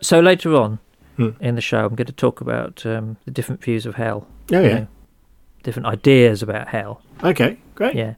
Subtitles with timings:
[0.00, 0.78] So later on
[1.16, 1.30] Hmm.
[1.40, 4.26] in the show, I'm going to talk about um, the different views of hell.
[4.52, 4.68] Oh yeah.
[4.80, 4.86] know,
[5.62, 7.02] different ideas about hell.
[7.22, 7.94] Okay, great.
[7.94, 8.14] Yeah,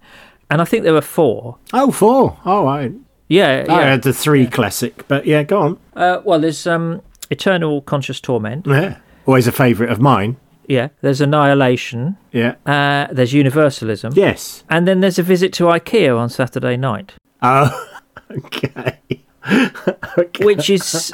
[0.50, 1.56] and I think there were four.
[1.72, 2.38] Oh, four.
[2.44, 2.92] All right.
[3.28, 3.86] Yeah, I yeah.
[3.90, 5.78] had the three classic, but yeah, go on.
[5.96, 7.00] Uh, well, there's um,
[7.30, 8.66] eternal conscious torment.
[8.66, 8.98] Yeah.
[9.26, 10.36] Always a favourite of mine.
[10.68, 12.16] Yeah, there's annihilation.
[12.30, 12.54] Yeah.
[12.66, 14.12] Uh, there's universalism.
[14.14, 14.62] Yes.
[14.68, 17.88] And then there's a visit to IKEA on Saturday night, Oh,
[18.30, 18.98] okay.
[20.18, 20.44] okay.
[20.44, 21.12] which is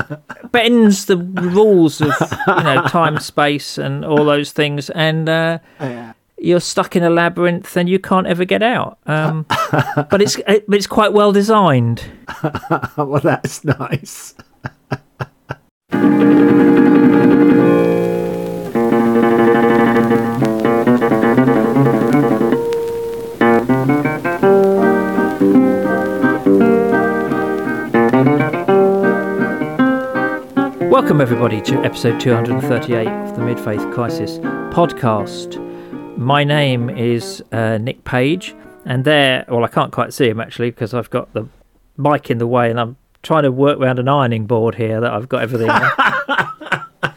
[0.53, 2.13] bends the rules of
[2.47, 6.13] you know time, space, and all those things, and uh, Yeah.
[6.39, 8.99] you're stuck in a labyrinth and you can't ever get out.
[9.07, 9.47] Um,
[10.11, 12.05] but it's it, but it's quite well designed.
[12.97, 14.35] well, that's nice.
[30.99, 34.39] Welcome everybody to episode 238 of the Mid Faith Crisis
[34.75, 35.57] podcast.
[36.19, 38.53] My name is uh, Nick Page,
[38.85, 41.47] and there, well, I can't quite see him actually because I've got the
[41.97, 45.13] mic in the way, and I'm trying to work around an ironing board here that
[45.13, 45.71] I've got everything.
[45.71, 47.15] on.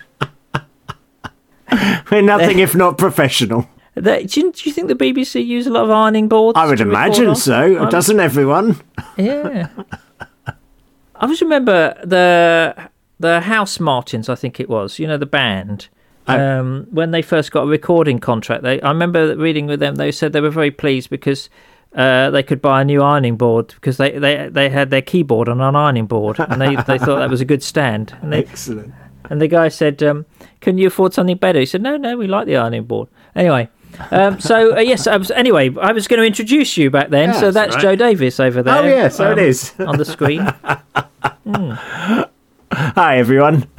[2.11, 3.67] We're nothing if not professional.
[3.95, 6.55] There- do, you, do you think the BBC use a lot of ironing boards?
[6.55, 7.77] I would imagine so.
[7.77, 8.79] I'm- Doesn't everyone?
[9.17, 9.69] Yeah.
[10.47, 12.90] I always remember the
[13.21, 14.99] the Housemartins, I think it was.
[14.99, 15.87] You know the band.
[16.27, 16.59] Oh.
[16.59, 19.95] Um, when they first got a recording contract, they I remember reading with them.
[19.95, 21.49] They said they were very pleased because
[21.95, 25.49] uh, they could buy a new ironing board because they, they, they had their keyboard
[25.49, 28.15] on an ironing board, and they, they thought that was a good stand.
[28.21, 28.93] And they Excellent.
[29.29, 30.25] and the guy said, um,
[30.61, 33.69] "Can you afford something better?" He said, "No, no, we like the ironing board." Anyway,
[34.11, 37.29] um, so uh, yes, I was, anyway, I was going to introduce you back then.
[37.29, 37.81] Yeah, so that's right.
[37.81, 38.77] Joe Davis over there.
[38.77, 39.73] Oh, yeah, so it um, is.
[39.79, 40.47] on the screen.
[42.71, 43.67] Hi everyone.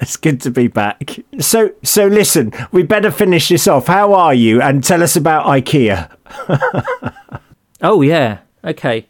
[0.00, 1.18] it's good to be back.
[1.38, 3.86] So so listen, we better finish this off.
[3.86, 4.60] How are you?
[4.60, 6.10] And tell us about IKEA.
[7.80, 9.06] Oh yeah, okay.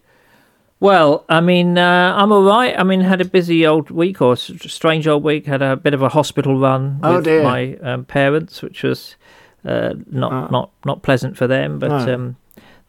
[0.79, 2.79] Well, I mean, uh, I'm all right.
[2.79, 5.47] I mean, had a busy old week or strange old week.
[5.47, 7.43] Had a bit of a hospital run Oh, with dear.
[7.43, 9.17] my um, parents, which was
[9.65, 12.15] uh, not not not pleasant for them, but No.
[12.15, 12.37] um,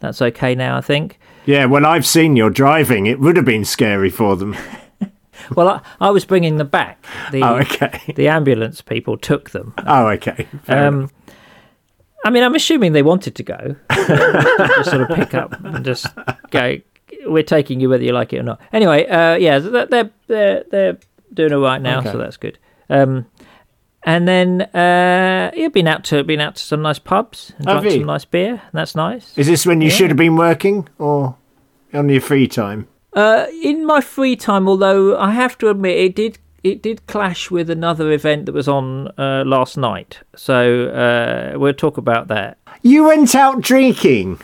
[0.02, 1.18] that's okay now, I think.
[1.46, 3.06] Yeah, well I've seen your driving.
[3.06, 4.58] It would have been scary for them.
[5.56, 7.04] Well, I, I was bringing them back.
[7.32, 8.02] The Oh, okay.
[8.16, 9.74] the ambulance people took them.
[9.86, 10.48] Oh, okay.
[10.68, 11.10] Um,
[12.26, 13.76] I mean, I'm assuming they wanted to go.
[13.92, 16.08] just sort of pick up and just
[16.52, 16.78] go.
[17.26, 18.62] We're taking you whether you like it or not.
[18.74, 20.98] Anyway, uh, yeah, they're they're they're,
[21.34, 22.12] doing all right now, Okay.
[22.12, 22.58] so that's good.
[22.90, 23.26] Um,
[24.04, 27.82] and then uh, yeah, been out to been out to some nice pubs and Have
[27.82, 28.02] drunk you?
[28.02, 28.52] some nice beer.
[28.52, 29.38] And that's nice.
[29.38, 29.94] Is this when you yeah.
[29.96, 31.36] should have been working or
[31.94, 32.88] on your free time?
[33.14, 37.50] Uh, in my free time, although I have to admit it did it did clash
[37.50, 40.20] with another event that was on uh, last night.
[40.36, 42.58] So uh, we'll talk about that.
[42.82, 44.40] You went out drinking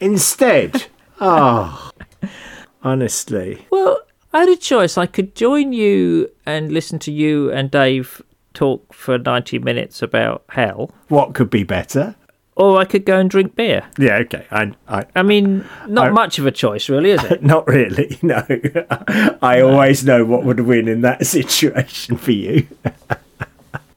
[0.00, 0.86] instead.
[1.20, 1.90] oh,
[2.82, 3.66] honestly.
[3.70, 4.00] Well,
[4.32, 4.98] I had a choice.
[4.98, 8.20] I could join you and listen to you and Dave
[8.54, 12.16] talk for 90 minutes about hell, What could be better?
[12.56, 13.84] Or I could go and drink beer.
[13.98, 14.46] Yeah, okay.
[14.50, 17.42] I, I, I mean, not I- much of a choice, really, is it?
[17.54, 18.18] not really.
[18.22, 18.44] No,
[19.42, 22.66] I always know what would win in that situation for you.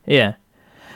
[0.06, 0.36] yeah.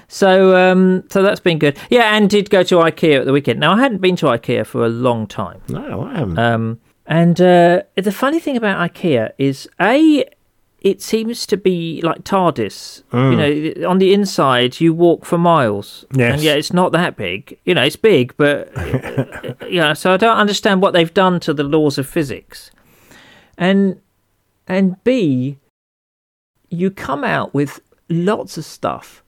[0.07, 1.77] So, um, so that's been good.
[1.89, 3.59] Yeah, and did go to IKEA at the weekend.
[3.59, 5.61] Now, I hadn't been to IKEA for a long time.
[5.69, 6.39] No, I haven't.
[6.39, 10.25] Um, and uh, the funny thing about IKEA is, a,
[10.81, 13.03] it seems to be like TARDIS.
[13.11, 13.77] You mm.
[13.77, 16.05] know, on the inside, you walk for miles.
[16.13, 16.33] Yes.
[16.33, 17.59] And yeah, it's not that big.
[17.65, 18.71] You know, it's big, but
[19.69, 19.93] yeah.
[19.93, 22.71] So I don't understand what they've done to the laws of physics.
[23.57, 23.99] And
[24.67, 25.57] and B,
[26.69, 29.23] you come out with lots of stuff,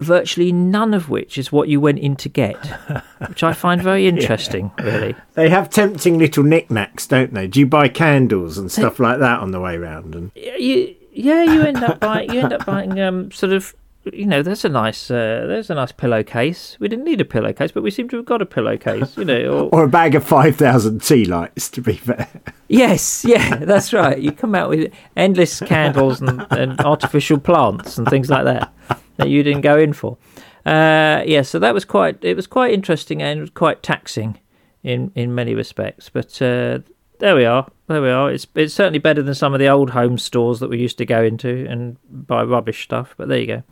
[0.00, 2.56] virtually none of which is what you went in to get,
[3.28, 4.70] which I find very interesting.
[4.78, 5.14] Really.
[5.34, 7.46] they have tempting little knickknacks, don't they?
[7.46, 10.14] Do you buy candles and stuff like that on the way round?
[10.14, 12.32] And you, yeah, you end up buying.
[12.32, 13.74] You end up buying um sort of.
[14.12, 16.76] You know, there's a nice, uh, there's a nice pillowcase.
[16.78, 19.16] We didn't need a pillowcase, but we seem to have got a pillowcase.
[19.16, 21.68] You know, or, or a bag of five thousand tea lights.
[21.70, 22.28] To be fair,
[22.68, 24.16] yes, yeah, that's right.
[24.16, 28.72] You come out with endless candles and, and artificial plants and things like that
[29.16, 30.16] that you didn't go in for.
[30.64, 32.24] Uh, yeah, so that was quite.
[32.24, 34.38] It was quite interesting and quite taxing
[34.82, 36.08] in in many respects.
[36.08, 36.80] But uh,
[37.18, 37.68] there we are.
[37.86, 38.30] There we are.
[38.30, 41.06] It's it's certainly better than some of the old home stores that we used to
[41.06, 43.14] go into and buy rubbish stuff.
[43.16, 43.62] But there you go.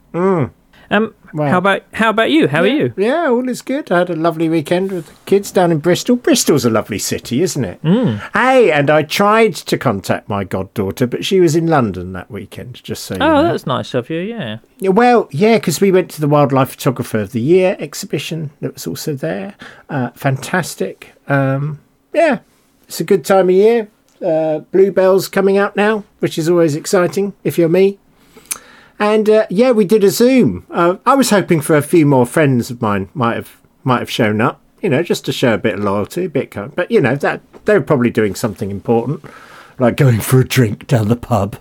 [0.90, 1.48] Um, Wow.
[1.50, 2.46] how about how about you?
[2.46, 2.94] How are you?
[2.96, 3.90] Yeah, all is good.
[3.90, 6.14] I had a lovely weekend with the kids down in Bristol.
[6.14, 7.82] Bristol's a lovely city, isn't it?
[7.82, 8.20] Mm.
[8.32, 12.82] Hey, and I tried to contact my goddaughter, but she was in London that weekend,
[12.84, 13.48] just so you Oh, know.
[13.50, 14.20] that's nice of you.
[14.20, 14.58] Yeah.
[14.78, 18.74] Yeah, Well, yeah, because we went to the Wildlife Photographer of the Year exhibition that
[18.74, 19.54] was also there.
[19.90, 21.14] Uh, fantastic.
[21.26, 21.80] Um,
[22.12, 22.38] yeah,
[22.86, 23.88] it's a good time of year.
[24.24, 27.98] Uh, Bluebells coming out now, which is always exciting if you're me.
[28.98, 30.66] And uh, yeah, we did a Zoom.
[30.70, 34.10] Uh, I was hoping for a few more friends of mine might have might have
[34.10, 34.60] shown up.
[34.80, 36.50] You know, just to show a bit of loyalty, a bit.
[36.50, 39.24] Kind but you know that they were probably doing something important,
[39.78, 41.56] like going for a drink down the pub.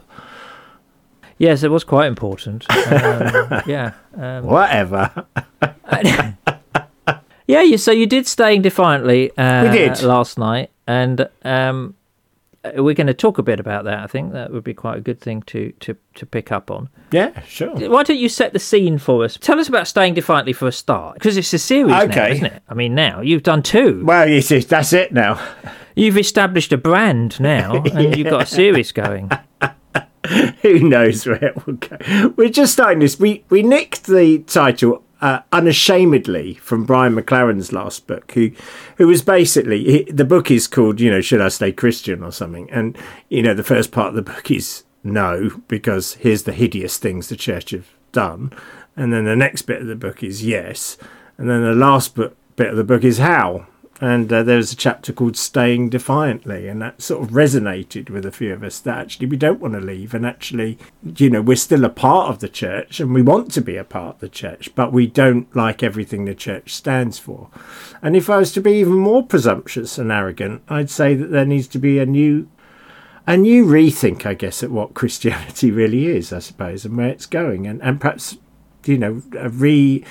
[1.37, 2.65] Yes, it was quite important.
[2.73, 3.93] Um, yeah.
[4.15, 5.25] Um, Whatever.
[5.93, 7.61] yeah.
[7.61, 9.35] You, so you did staying defiantly.
[9.37, 10.01] Uh, We did.
[10.03, 11.95] last night, and um,
[12.63, 13.99] Uh, we're going to talk a bit about that.
[13.99, 16.89] I think that would be quite a good thing to to to pick up on.
[17.11, 17.71] Yeah, sure.
[17.89, 19.37] Why don't you set the scene for us?
[19.37, 22.31] Tell us about staying defiantly for a start, because it's a series now, Okay.
[22.33, 22.63] isn't it?
[22.69, 24.03] I mean, now you've done two.
[24.05, 25.39] Well, you see, that's it now.
[25.95, 29.29] You've established a brand now, and you've got a series going.
[30.63, 32.33] Who knows where it will go?
[32.35, 33.19] We're just starting this.
[33.19, 38.51] We we nicked the title uh, unashamedly from Brian McLaren's last book, who
[38.97, 42.31] who was basically he, the book is called you know Should I Stay Christian or
[42.33, 42.97] something, and
[43.29, 47.29] you know the first part of the book is no because here's the hideous things
[47.29, 48.51] the church have done,
[48.97, 50.97] and then the next bit of the book is yes,
[51.37, 53.65] and then the last book, bit of the book is how.
[54.03, 58.33] And uh, there's a chapter called Staying Defiantly, and that sort of resonated with a
[58.33, 60.77] few of us that actually we don't want to leave, and actually,
[61.15, 63.85] you know, we're still a part of the church and we want to be a
[63.85, 67.49] part of the church, but we don't like everything the church stands for.
[68.01, 71.45] And if I was to be even more presumptuous and arrogant, I'd say that there
[71.45, 72.49] needs to be a new
[73.25, 77.25] a new rethink, I guess, at what Christianity really is, I suppose, and where it's
[77.25, 78.35] going, and, and perhaps,
[78.83, 80.03] you know, a re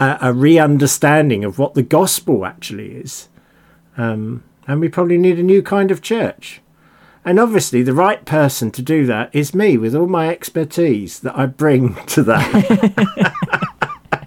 [0.00, 3.28] a, a re-understanding of what the gospel actually is.
[3.96, 6.60] Um, and we probably need a new kind of church.
[7.24, 11.36] And obviously, the right person to do that is me, with all my expertise that
[11.36, 13.32] I bring to that.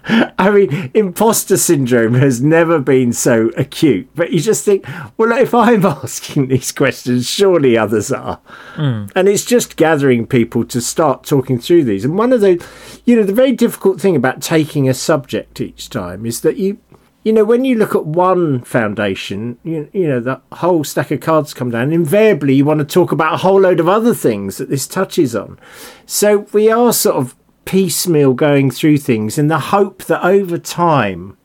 [0.38, 4.08] I mean, imposter syndrome has never been so acute.
[4.14, 4.84] But you just think,
[5.16, 8.40] well, if I'm asking these questions, surely others are.
[9.14, 12.04] And it's just gathering people to start talking through these.
[12.04, 12.64] And one of the,
[13.04, 16.78] you know, the very difficult thing about taking a subject each time is that you,
[17.22, 21.20] you know, when you look at one foundation, you, you know, the whole stack of
[21.20, 21.92] cards come down.
[21.92, 25.36] Invariably, you want to talk about a whole load of other things that this touches
[25.36, 25.58] on.
[26.06, 27.36] So we are sort of
[27.66, 31.36] piecemeal going through things in the hope that over time,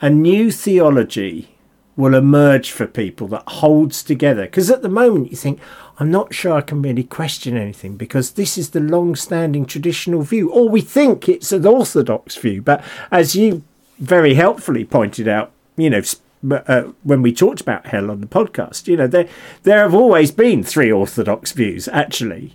[0.00, 1.56] a new theology
[1.96, 4.42] will emerge for people that holds together.
[4.44, 5.58] Because at the moment, you think,
[5.98, 10.22] I'm not sure I can really question anything because this is the long standing traditional
[10.22, 12.62] view, or we think it's an orthodox view.
[12.62, 13.64] But as you
[13.98, 16.02] very helpfully pointed out, you know,
[16.50, 19.28] uh, when we talked about hell on the podcast, you know, there
[19.62, 22.54] there have always been three orthodox views actually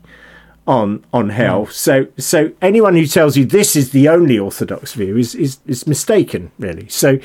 [0.68, 1.66] on on hell.
[1.66, 5.88] So so anyone who tells you this is the only orthodox view is is, is
[5.88, 6.88] mistaken, really.
[6.90, 7.20] So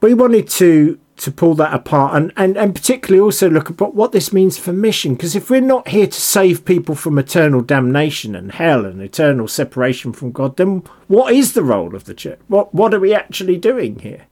[0.00, 4.12] we wanted to to pull that apart and, and, and particularly also look at what
[4.12, 5.14] this means for mission.
[5.14, 9.48] Because if we're not here to save people from eternal damnation and hell and eternal
[9.48, 12.38] separation from God then what is the role of the church?
[12.48, 14.26] What what are we actually doing here?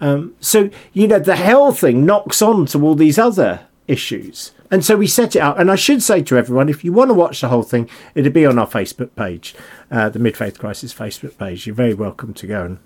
[0.00, 4.52] Um, so you know the hell thing knocks on to all these other issues.
[4.70, 7.10] And so we set it up and i should say to everyone if you want
[7.10, 9.54] to watch the whole thing it'll be on our facebook page
[9.92, 11.66] uh, the mid-faith crisis facebook page.
[11.66, 12.78] You're very welcome to go and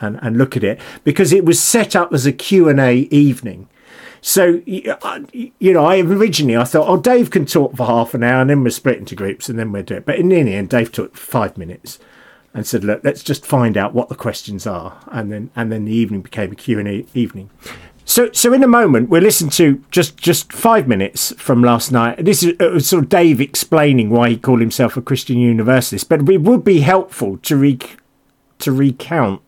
[0.00, 3.68] and, and look at it because it was set up as a Q&A evening.
[4.20, 4.62] So,
[5.02, 8.40] uh, you know, I originally I thought, oh, Dave can talk for half an hour
[8.40, 10.06] and then we'll split into groups and then we'll do it.
[10.06, 11.98] But in the end, Dave took five minutes
[12.52, 14.98] and said, look, let's just find out what the questions are.
[15.12, 17.50] And then and then the evening became a Q&A evening.
[18.04, 22.24] So, so in a moment, we'll listen to just, just five minutes from last night.
[22.24, 26.08] This is uh, sort of Dave explaining why he called himself a Christian universalist.
[26.08, 27.78] But it would be helpful to re-
[28.60, 29.42] to recount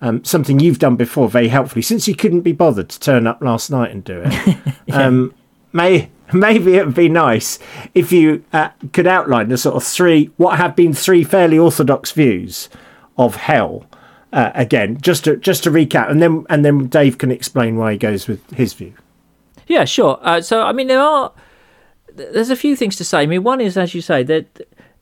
[0.00, 3.40] um, something you've done before very helpfully, since you couldn't be bothered to turn up
[3.42, 4.74] last night and do it.
[4.92, 5.34] um,
[5.72, 7.58] may maybe it would be nice
[7.94, 12.12] if you uh, could outline the sort of three what have been three fairly orthodox
[12.12, 12.68] views
[13.18, 13.86] of hell.
[14.32, 17.92] Uh, again, just to just to recap, and then and then Dave can explain why
[17.92, 18.94] he goes with his view.
[19.66, 20.18] Yeah, sure.
[20.22, 21.32] Uh, so, I mean, there are
[22.16, 23.22] th- there's a few things to say.
[23.22, 24.60] I mean, one is, as you say, that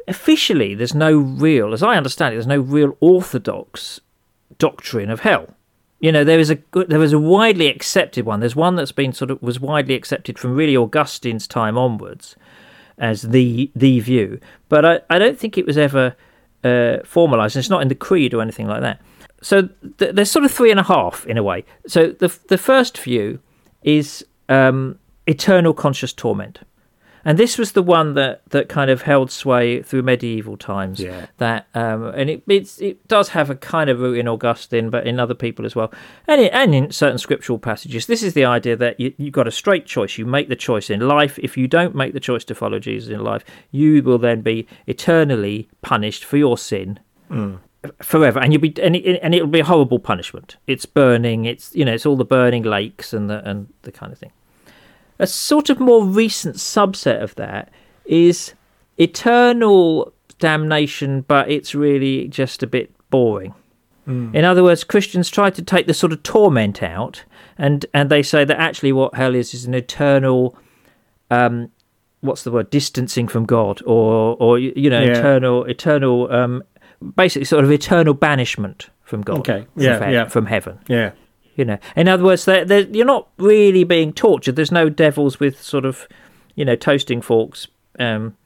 [0.09, 4.01] officially there's no real, as I understand it, there's no real orthodox
[4.59, 5.55] doctrine of hell.
[6.01, 8.41] You know, there is a there is a widely accepted one.
[8.41, 12.37] There's one that's been sort of was widely accepted from really Augustine's time onwards
[12.99, 16.17] as the the view, but I, I don't think it was ever
[16.65, 19.01] uh, formalized, it's not in the creed or anything like that.
[19.41, 21.65] So th- there's sort of three and a half in a way.
[21.87, 23.41] So the the first view
[23.83, 26.61] is um, eternal conscious torment.
[27.29, 30.99] And this was the one that, that kind of held sway through medieval times.
[30.99, 31.27] Yeah.
[31.37, 35.21] That um, and it it does have a kind of root in Augustine, but in
[35.21, 35.93] other people as well,
[36.27, 38.07] and it, and in certain scriptural passages.
[38.07, 40.17] This is the idea that you you've got a straight choice.
[40.17, 41.39] You make the choice in life.
[41.41, 44.67] If you don't make the choice to follow Jesus in life, you will then be
[44.87, 46.99] eternally punished for your sin
[48.01, 50.57] forever, and you'll be and, it, and it'll be a horrible punishment.
[50.67, 51.45] It's burning.
[51.45, 54.33] It's you know it's all the burning lakes and the and the kind of thing.
[55.19, 57.71] A sort of more recent subset of that
[58.05, 58.55] is
[58.99, 63.55] eternal damnation, but it's really just a bit boring.
[64.33, 67.25] In other words, Christians try to take the sort of torment out,
[67.59, 70.57] and and they say that actually what hell is is an eternal,
[71.31, 71.71] um,
[72.23, 75.19] what's the word, distancing from God, or or you know, Yeah.
[75.19, 76.63] eternal, eternal, um,
[77.17, 79.67] basically sort of eternal banishment from God, Okay.
[79.77, 80.25] Yeah, he- yeah.
[80.29, 80.79] from heaven.
[80.89, 81.11] Yeah.
[81.59, 84.55] You know, in other words, they're, they're, you're not really being tortured.
[84.55, 86.07] There's no devils with sort of,
[86.55, 87.67] you know, toasting forks
[87.99, 88.37] um,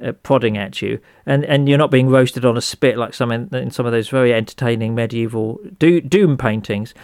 [0.00, 3.32] uh, prodding at you, and and you're not being roasted on a spit like some
[3.32, 6.94] in, in some of those very entertaining medieval do, doom paintings.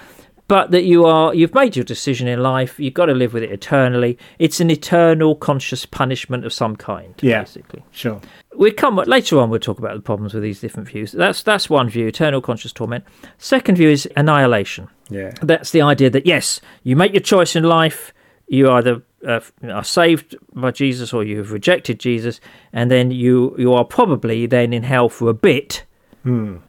[0.49, 2.79] But that you are, you've made your decision in life.
[2.79, 4.17] You've got to live with it eternally.
[4.39, 7.41] It's an eternal conscious punishment of some kind, Yeah.
[7.41, 8.21] basically Sure.
[8.57, 9.51] we come later on.
[9.51, 11.11] We'll talk about the problems with these different views.
[11.13, 13.05] That's that's one view, eternal conscious torment.
[13.39, 14.87] Second view is annihilation.
[15.11, 15.33] Yeah.
[15.43, 18.13] That's the idea that yes, you make your choice in life.
[18.49, 22.41] You either uh, are saved by Jesus or you have rejected Jesus,
[22.73, 25.85] and then you you are probably then in hell for a bit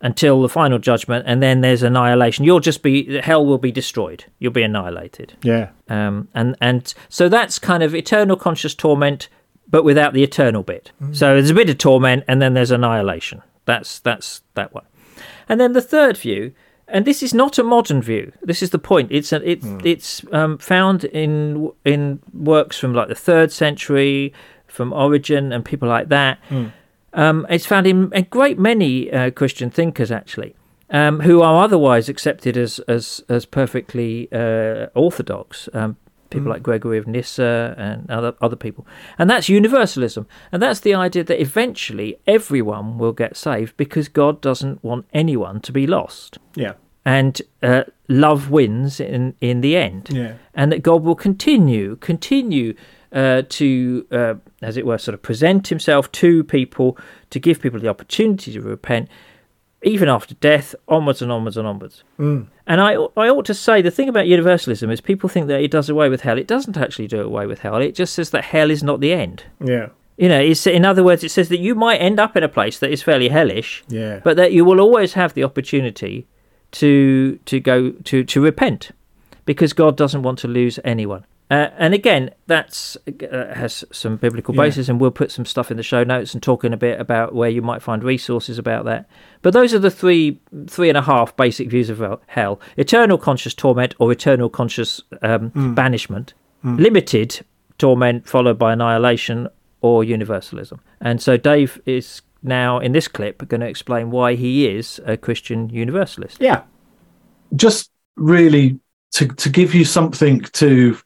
[0.01, 2.45] until the final judgment, and then there's annihilation.
[2.45, 4.25] You'll just be hell will be destroyed.
[4.39, 5.33] You'll be annihilated.
[5.41, 5.69] Yeah.
[5.89, 9.29] Um, and and so that's kind of eternal conscious torment,
[9.69, 10.91] but without the eternal bit.
[11.11, 13.41] So there's a bit of torment, and then there's annihilation.
[13.65, 14.85] That's that's that one.
[15.49, 16.53] And then the third view,
[16.87, 18.31] and this is not a modern view.
[18.41, 19.11] This is the point.
[19.11, 24.33] It's a, it's it's um, found in in works from like the third century,
[24.67, 26.37] from Origen and people like that.
[27.17, 30.55] Um, it's found in a great many uh, Christian thinkers actually,
[30.91, 35.67] um, who are otherwise accepted as as as perfectly uh, orthodox.
[35.73, 35.95] Um,
[36.29, 38.85] people like Gregory of Nyssa and other other people,
[39.17, 44.41] and that's universalism, and that's the idea that eventually everyone will get saved because God
[44.41, 46.73] doesn't want anyone to be lost, Yeah.
[47.05, 50.33] and uh, love wins in in the end Yeah.
[50.53, 52.73] and that God will continue, continue
[53.11, 56.97] uh, to, uh, as it were, sort of present Himself to people
[57.29, 59.09] to give people the opportunity to repent,
[59.83, 62.03] even after death, onwards and onwards and onwards.
[62.19, 62.47] Mm.
[62.65, 65.71] And I, I ought to say the thing about universalism is people think that it
[65.71, 66.37] does away with hell.
[66.37, 67.77] It doesn't actually do away with hell.
[67.77, 69.43] It just says that hell is not the end.
[69.63, 69.89] Yeah.
[70.17, 72.49] You know, it's, in other words, it says that you might end up in a
[72.49, 74.19] place that is fairly hellish, Yeah.
[74.23, 76.25] but that you will always have the opportunity
[76.71, 78.91] to to go to to repent
[79.45, 81.23] because God doesn't want to lose anyone.
[81.49, 84.63] Uh, and again, that's uh, has some biblical Yeah.
[84.63, 86.99] basis, and we'll put some stuff in the show notes and talk in a bit
[86.99, 89.09] about where you might find resources about that.
[89.41, 93.53] But those are the three three and a half basic views of hell: eternal conscious
[93.53, 97.45] torment or eternal conscious um, banishment, limited
[97.77, 99.47] torment followed by annihilation
[99.81, 100.79] or universalism.
[100.99, 105.15] And so Dave is now in this clip going to explain why he is a
[105.15, 106.37] Christian universalist.
[106.41, 106.63] Yeah.
[107.55, 108.79] just really
[109.11, 110.97] to to give you something to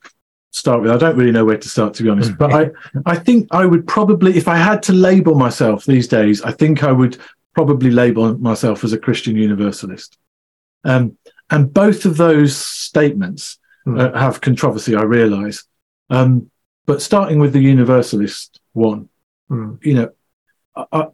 [0.52, 0.92] start with.
[0.92, 2.38] I don't really know where to start, to be honest.
[2.38, 2.72] But I
[3.06, 6.84] I think I would probably, if I had to label myself these days, I think
[6.84, 7.18] I would
[7.54, 10.18] probably label myself as a Christian Universalist.
[10.84, 11.18] Um,
[11.50, 14.96] and both of those statements uh, have controversy.
[14.96, 15.64] I realise.
[16.10, 16.50] Um,
[16.86, 19.10] but starting with the Universalist one,
[19.52, 19.84] Mm.
[19.86, 20.10] you know,
[20.76, 21.08] I, I,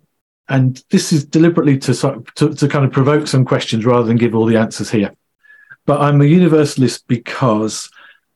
[0.50, 4.36] and this is deliberately to, to to kind of provoke some questions rather than give
[4.36, 5.12] all the answers here.
[5.86, 7.90] But I'm a universalist because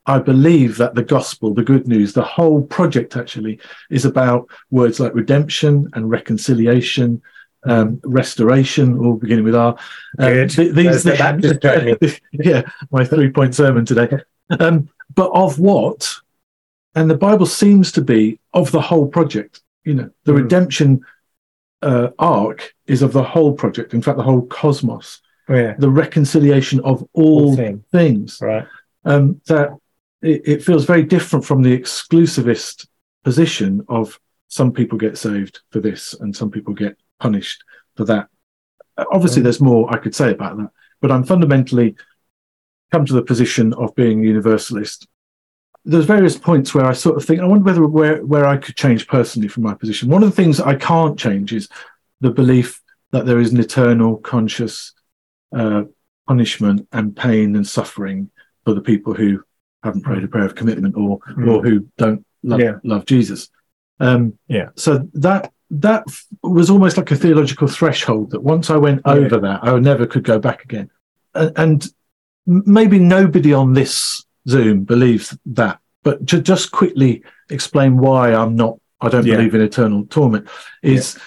[0.05, 4.99] I believe that the gospel, the good news, the whole project actually is about words
[4.99, 7.21] like redemption and reconciliation,
[7.65, 9.77] um, restoration, all beginning with R.
[10.17, 14.09] Um, th- There's the yeah, my three point sermon today.
[14.59, 16.11] Um, but of what?
[16.95, 19.61] And the Bible seems to be of the whole project.
[19.85, 20.41] You know, the Mm.
[20.43, 21.01] redemption
[21.83, 23.93] uh, arc is of the whole project.
[23.93, 25.73] In fact, the whole cosmos, Oh, yeah.
[25.77, 27.83] the reconciliation of all All thing.
[27.91, 28.39] things.
[28.41, 28.65] Right.
[29.05, 29.69] Um, that
[30.21, 32.87] it, it feels very different from the exclusivist
[33.23, 37.63] position of some people get saved for this and some people get punished
[37.95, 38.27] for that.
[38.97, 39.43] Uh, Obviously, Mm.
[39.43, 40.69] there's more I could say about that,
[41.01, 41.95] but I'm fundamentally
[42.91, 45.07] come to the position of being universalist.
[45.85, 48.75] There's various points where I sort of think, I wonder whether where, where I could
[48.75, 50.09] change personally from my position.
[50.09, 51.69] One of the things I can't change is
[52.19, 54.93] the belief that there is an eternal conscious
[55.55, 55.83] uh,
[56.27, 58.29] punishment and pain and suffering
[58.63, 59.43] for the people who
[59.83, 61.47] haven't prayed a prayer of commitment or Mm.
[61.49, 62.75] or who don't love, Yeah.
[62.83, 63.49] love Jesus.
[63.99, 64.69] Um, Yeah.
[64.75, 66.03] So that that
[66.43, 69.13] was almost like a theological threshold that once I went Yeah.
[69.13, 70.89] over that, I never could go back again.
[71.33, 71.93] And, and
[72.45, 78.79] maybe nobody on this Zoom believes that, but to just quickly explain why I'm not,
[78.99, 79.37] I don't Yeah.
[79.37, 80.47] believe in eternal torment
[80.83, 81.17] is,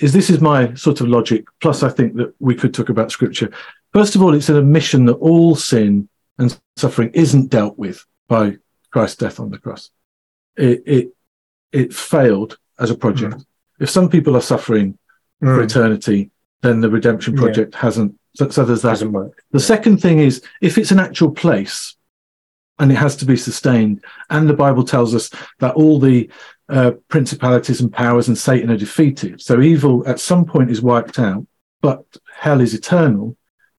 [0.00, 1.46] is this is my sort of logic.
[1.62, 3.50] Plus, I think that we could talk about scripture.
[3.94, 8.56] First of all, it's an admission that all sin and suffering isn't dealt with by
[8.90, 9.90] Christ's death on the cross.
[10.56, 11.08] It, it,
[11.72, 13.44] it failed as a project.
[13.80, 14.98] If some people are suffering
[15.40, 15.64] for Mm.
[15.64, 16.30] eternity,
[16.62, 17.40] then the redemption Yeah.
[17.40, 18.18] project hasn't.
[18.36, 19.02] So, so there's that.
[19.02, 19.42] Work.
[19.52, 21.96] The second thing is if it's an actual place
[22.78, 26.30] and it has to be sustained, and the Bible tells us that all the
[26.68, 31.18] uh, principalities and powers and Satan are defeated, so evil at some point is wiped
[31.18, 31.46] out,
[31.82, 33.36] but hell is eternal,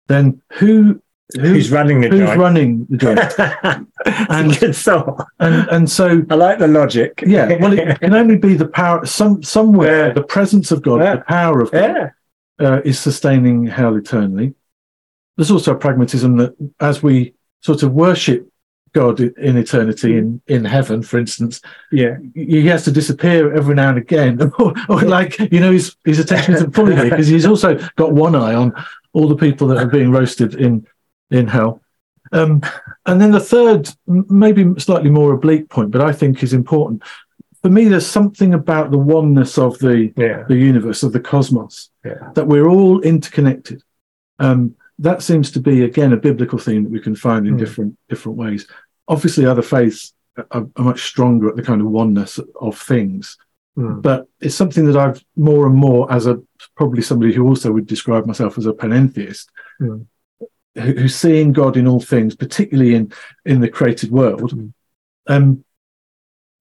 [0.08, 1.02] then who,
[1.34, 2.40] who Who's running the who's joint?
[2.40, 3.20] running the joint?
[4.30, 5.26] and good thought.
[5.40, 7.24] and and so I like the logic.
[7.26, 10.14] yeah, well, it can only be the power some somewhere Yeah.
[10.14, 11.16] the presence of God, Yeah.
[11.16, 12.12] the power of God
[12.60, 12.68] yeah.
[12.68, 14.54] uh, is sustaining hell eternally.
[15.36, 18.48] There's also a pragmatism that as we sort of worship
[18.94, 21.60] God in eternity in, in heaven, for instance,
[21.92, 22.18] Yeah.
[22.36, 26.20] he has to disappear every now and again, or, or like you know his his
[26.20, 28.72] attention isn't fully because he's also got one eye on
[29.14, 30.86] all the people that are being roasted in
[31.32, 31.82] in hell.
[32.32, 32.62] Um,
[33.06, 37.04] and then the third, maybe slightly more oblique point, but I think is important.
[37.62, 40.44] For me, there's something about the oneness of the Yeah.
[40.48, 42.32] the universe of the cosmos Yeah.
[42.36, 43.82] that we're all interconnected
[44.40, 47.60] um, that seems to be again a biblical theme that we can find in Mm.
[47.60, 48.68] different different ways
[49.08, 50.14] obviously other faiths
[50.52, 53.38] are, are much stronger at the kind of oneness of things
[53.78, 54.02] Mm.
[54.02, 56.40] but it's something that i've more and more as a
[56.78, 59.48] probably somebody who also would describe myself as a panentheist
[59.82, 60.06] Mm.
[60.76, 63.12] Who, who's seeing god in all things particularly in
[63.46, 64.74] in the created world Mm.
[65.28, 65.64] um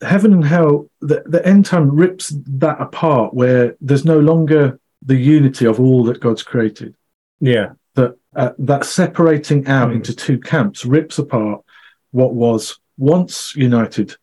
[0.00, 5.16] heaven and hell the, the end time rips that apart where there's no longer the
[5.16, 6.94] unity of all that god's created
[7.40, 7.73] Yeah.
[7.94, 9.96] that uh, that separating out Mm.
[9.96, 11.62] into two camps rips apart
[12.11, 14.16] what was once united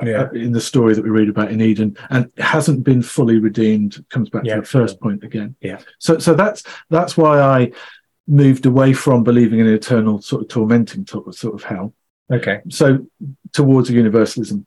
[0.00, 0.28] uh, Yeah.
[0.32, 4.30] in the story that we read about in Eden and hasn't been fully redeemed comes
[4.30, 5.80] back Yeah, to the first point again Yeah.
[5.98, 7.72] so so that's that's why I
[8.26, 11.92] moved away from believing in an eternal sort of tormenting sort of, sort of hell
[12.30, 12.60] Okay.
[12.70, 13.06] so
[13.52, 14.64] towards a universalism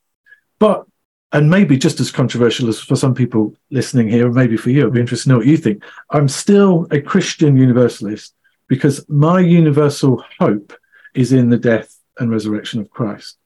[0.59, 0.85] but
[1.31, 4.93] and maybe just as controversial as for some people listening here, maybe for you, I'd
[4.93, 5.83] be interested to know what you think.
[6.11, 8.33] I'm still a Christian universalist
[8.69, 10.71] because my universal hope
[11.13, 13.37] is in the death and resurrection of Christ.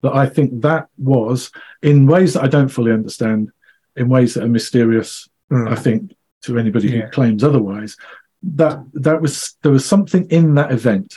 [0.00, 1.50] That I think that was,
[1.82, 3.50] in ways that I don't fully understand,
[3.94, 5.70] in ways that are mysterious, Mm.
[5.70, 7.06] I think, to anybody Yeah.
[7.06, 7.96] who claims otherwise,
[8.42, 11.14] that that was there was something in that event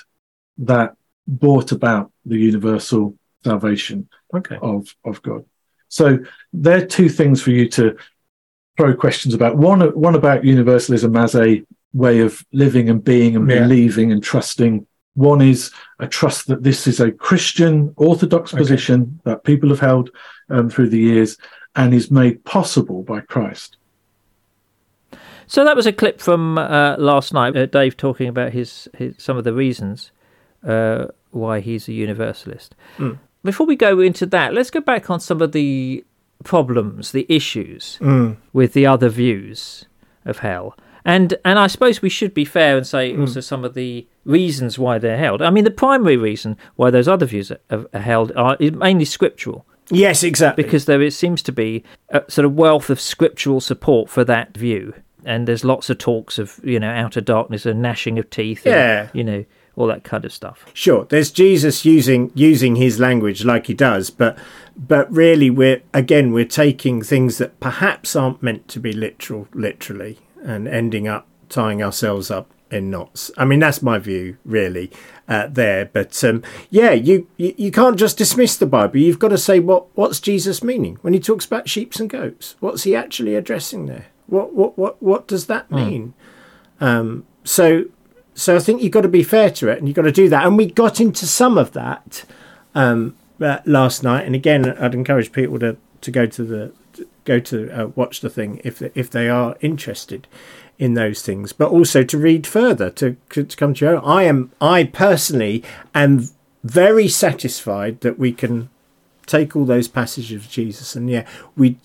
[0.57, 0.95] that
[1.27, 4.57] brought about the universal salvation Okay.
[4.62, 5.45] of of God.
[5.89, 6.19] So
[6.53, 7.95] there are two things for you to
[8.77, 9.57] throw questions about.
[9.57, 13.60] One one about universalism as a way of living and being and Yeah.
[13.63, 14.88] believing and trusting.
[15.15, 18.62] One is a trust that this is a Christian orthodox Okay.
[18.62, 20.10] position that people have held
[20.49, 21.38] um, through the years
[21.75, 23.77] and is made possible by Christ.
[25.51, 27.57] So that was a clip from uh, last night.
[27.57, 30.11] Uh, Dave talking about his, his some of the reasons
[30.65, 32.73] uh, why he's a universalist.
[32.97, 33.19] Mm.
[33.43, 36.05] Before we go into that, let's go back on some of the
[36.45, 38.37] problems, the issues Mm.
[38.53, 39.87] with the other views
[40.23, 40.73] of hell.
[41.03, 43.19] And and I suppose we should be fair and say Mm.
[43.19, 45.41] also some of the reasons why they're held.
[45.41, 49.03] I mean, the primary reason why those other views are, are held are is mainly
[49.03, 50.63] scriptural Yes, exactly.
[50.63, 54.55] because there is, seems to be a sort of wealth of scriptural support for that
[54.55, 54.93] view.
[55.25, 58.73] And there's lots of talks of you know outer darkness and gnashing of teeth, and,
[58.75, 59.07] Yeah.
[59.13, 59.45] you know
[59.77, 60.65] all that kind of stuff.
[60.73, 64.38] Sure, there's Jesus using using his language like he does, but
[64.75, 70.19] but really we're again we're taking things that perhaps aren't meant to be literal literally
[70.43, 73.31] and ending up tying ourselves up in knots.
[73.38, 74.91] I mean that's my view really
[75.27, 78.97] uh, there, but um, yeah, you, you you can't just dismiss the Bible.
[78.97, 82.55] You've got to say what what's Jesus meaning when he talks about sheep and goats.
[82.60, 84.07] What's he actually addressing there?
[84.32, 86.13] What what what what does that mean?
[86.80, 87.86] Um, so
[88.34, 90.30] so I think you've got to be fair to it and you've got to do
[90.30, 90.46] that.
[90.46, 92.24] And we got into some of that
[92.74, 94.26] um, uh, last night.
[94.26, 98.22] And again, I'd encourage people to, to go to the to go to uh, watch
[98.22, 100.28] the thing if they, if they are interested
[100.80, 104.04] in those things, but also to read further to to come to your own.
[104.04, 105.63] I am I personally
[105.94, 106.30] am
[106.63, 108.70] very satisfied that we can
[109.26, 111.78] take all those passages of Jesus and yeah we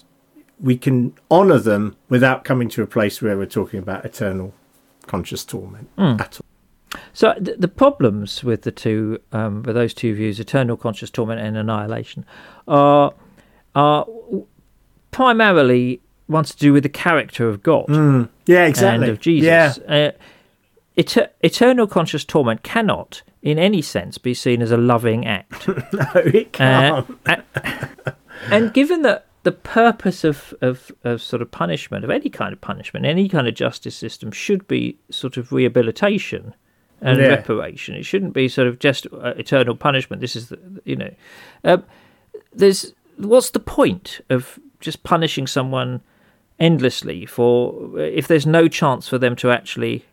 [0.61, 4.55] we can honor them without coming to a place where we're talking about eternal
[5.07, 7.01] conscious torment at all.
[7.13, 11.41] So th- the problems with the two, um, with those two views, eternal conscious torment
[11.41, 12.25] and annihilation,
[12.67, 13.13] are
[13.75, 14.07] are
[15.11, 17.87] primarily ones to do with the character of God
[18.47, 19.05] Yeah, exactly.
[19.05, 19.47] and of Jesus.
[19.47, 20.11] Yeah, Uh,
[21.01, 25.69] eter- eternal conscious torment cannot, in any sense, be seen as a loving act.
[25.93, 27.07] no, it can't.
[27.27, 27.37] Uh,
[28.07, 28.15] a-
[28.51, 32.61] and given that the purpose of, of, of sort of punishment, of any kind of
[32.61, 36.53] punishment, any kind of justice system, should be sort of rehabilitation
[37.01, 37.29] and Yeah.
[37.29, 37.95] reparation.
[37.95, 40.21] It shouldn't be sort of just uh, eternal punishment.
[40.21, 41.15] This is, the, you know,
[41.63, 41.85] um,
[42.53, 46.01] there's what's the point of just punishing someone
[46.59, 50.05] endlessly for if there's no chance for them to actually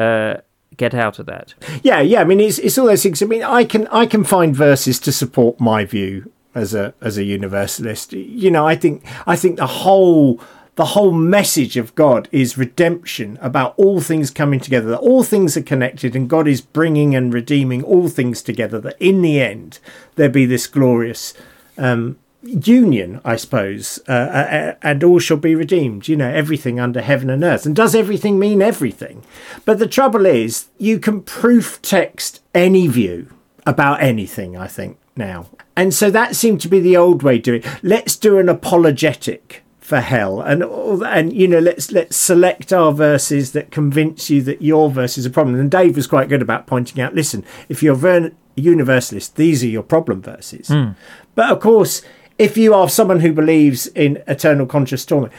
[0.00, 0.34] uh,
[0.76, 1.54] get out of that?
[1.82, 2.20] Yeah, yeah.
[2.20, 3.22] I mean, it's it's all those things.
[3.22, 7.18] I mean, I can I can find verses to support my view as a as
[7.18, 8.12] a universalist.
[8.12, 10.40] You know, I think I think the whole
[10.74, 14.88] the whole message of God is redemption about all things coming together.
[14.88, 18.80] That all things are connected, and God is bringing and redeeming all things together.
[18.80, 19.78] That in the end
[20.16, 21.34] there be this glorious.
[21.78, 27.00] Um, union i suppose uh, uh, and all shall be redeemed you know everything under
[27.00, 29.24] heaven and earth and does everything mean everything
[29.64, 33.26] but the trouble is you can proof text any view
[33.66, 37.62] about anything i think now and so that seemed to be the old way doing
[37.62, 37.68] it.
[37.82, 40.64] let's do an apologetic for hell and
[41.04, 45.24] and you know let's let's select our verses that convince you that your verse is
[45.24, 49.36] a problem and dave was quite good about pointing out listen if you're ver- universalist
[49.36, 50.68] these are your problem verses.
[50.68, 50.90] Hmm.
[51.36, 52.02] But of course
[52.36, 55.32] if you are someone who believes in eternal conscious torment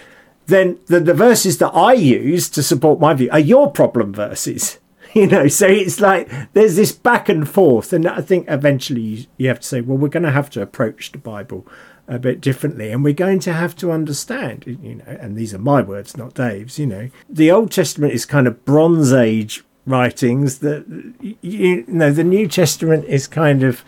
[0.46, 4.78] then the, the verses that i use to support my view are your problem verses
[5.14, 9.48] you know so it's like there's this back and forth and i think eventually you,
[9.48, 11.66] have to say well we're going to have to approach the bible
[12.08, 15.60] a bit differently and we're going to have to understand you know and these are
[15.60, 17.10] my words not dave's you know.
[17.30, 20.86] The old testament is kind of bronze age writings that
[21.22, 23.84] you, you know the new testament is kind of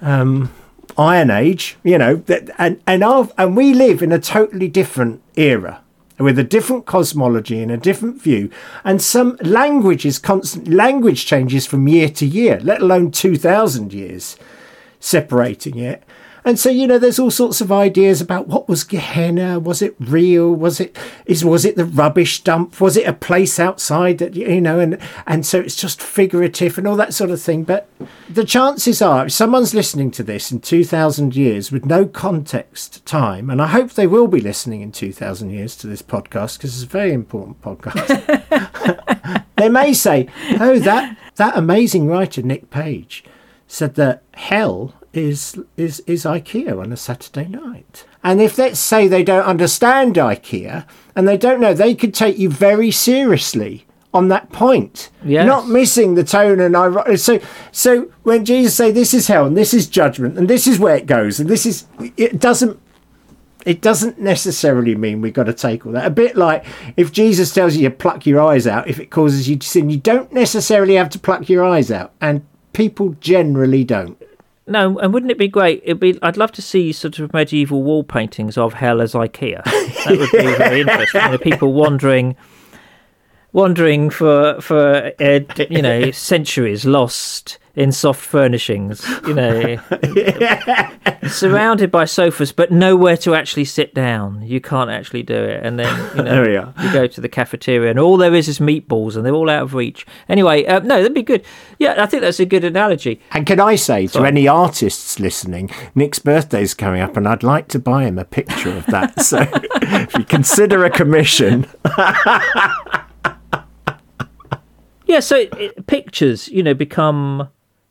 [0.00, 0.50] um
[0.96, 5.22] iron age you know that and and our, and we live in a totally different
[5.36, 5.82] era
[6.20, 8.50] with a different cosmology and a different view.
[8.84, 14.36] And some language is constant language changes from year to year let alone 2000 years
[15.00, 16.02] separating it
[16.44, 19.94] and so you know there's all sorts of ideas about what was gehenna was it
[19.98, 24.34] real was it is was it the rubbish dump was it a place outside that
[24.34, 27.64] you know and and so it's just figurative and all that sort of thing.
[27.64, 27.88] But
[28.28, 33.50] the chances are if someone's listening to this in 2000 years with no context time
[33.50, 36.84] and i hope they will be listening in 2000 years to this podcast because it's
[36.84, 40.28] a very important podcast they may say
[40.60, 43.24] oh that that amazing writer nick page
[43.66, 48.04] said that hell is is is IKEA on a Saturday night.
[48.22, 52.38] And if let's say they don't understand IKEA and they don't know, they could take
[52.38, 55.10] you very seriously on that point.
[55.24, 55.46] Yes.
[55.46, 57.40] Not missing the tone and I so
[57.72, 60.96] so when Jesus say this is hell and this is judgment and this is where
[60.96, 62.80] it goes and this is it doesn't
[63.66, 66.06] it doesn't necessarily mean we've got to take all that.
[66.06, 66.64] A bit like
[66.96, 69.90] if Jesus tells you to pluck your eyes out, if it causes you to sin,
[69.90, 72.12] you don't necessarily have to pluck your eyes out.
[72.20, 74.20] And people generally don't.
[74.70, 75.82] No, and wouldn't it be great?
[75.84, 76.16] It'd be.
[76.22, 79.62] I'd love to see sort of medieval wall paintings of hell as IKEA.
[80.04, 81.20] That would be very interesting.
[81.20, 82.36] Know, people wandering,
[83.52, 89.06] wandering for for uh, you know centuries, lost in soft furnishings.
[89.26, 89.76] You know,
[91.28, 94.42] surrounded by sofas, but nowhere to actually sit down.
[94.42, 96.74] You can't actually do it, and then you know There we are.
[96.82, 99.62] you go to the cafeteria, and all there is is meatballs, and they're all out
[99.62, 100.06] of reach.
[100.28, 101.44] Anyway, uh, no, that'd be good.
[101.78, 103.20] Yeah, I think that's a good analogy.
[103.32, 107.68] And can I say to any artists listening, Nick's birthday's coming up, and I'd like
[107.68, 109.20] to buy him a picture of that.
[109.22, 109.46] so
[109.82, 111.66] if you consider a commission,
[115.06, 117.48] Yeah, so it- pictures, you know, become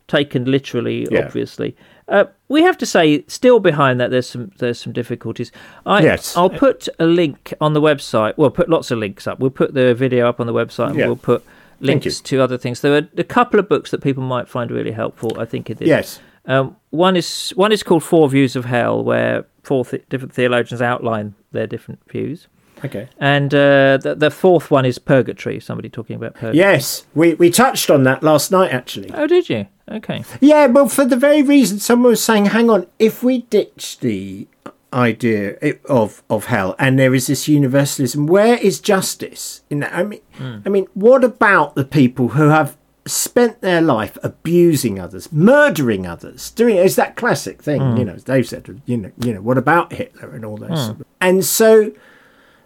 [0.09, 1.07] taken literally.
[1.09, 1.25] Yeah.
[1.25, 1.75] Obviously,
[2.09, 5.51] uh, we have to say, still behind that, there's some there's some difficulties.
[5.85, 6.35] I, Yes.
[6.35, 8.33] I'll put a link on the website.
[8.35, 9.39] We'll put lots of links up.
[9.39, 11.05] We'll put the video up on the website, and Yeah.
[11.07, 11.43] we'll put
[11.79, 12.81] links to other things.
[12.81, 15.39] There are a couple of books that people might find really helpful.
[15.39, 15.87] I think in this.
[15.87, 20.33] yes, Um, one is one is called Four Views of Hell, where four th- different
[20.33, 22.47] theologians outline their different views.
[22.83, 25.59] okay, And uh, the, the fourth one is Purgatory.
[25.59, 26.57] Somebody talking about Purgatory.
[26.57, 29.11] yes, we we touched on that last night actually.
[29.13, 29.67] Oh, did you?
[29.89, 30.23] Okay.
[30.39, 34.47] Yeah, well, for the very reason someone was saying, hang on, if we ditch the
[34.91, 39.61] idea of of hell and there is this universalism, where is justice?
[39.69, 40.57] You know, I mean, hmm.
[40.65, 46.51] I mean, what about the people who have spent their life abusing others, murdering others,
[46.51, 46.85] doing it.
[46.85, 47.97] It's that classic thing, hmm.
[47.97, 48.13] you know.
[48.13, 50.69] As Dave said, you know, you know, what about Hitler and all those.
[50.69, 50.75] Hmm.
[50.75, 51.91] sort of- And so,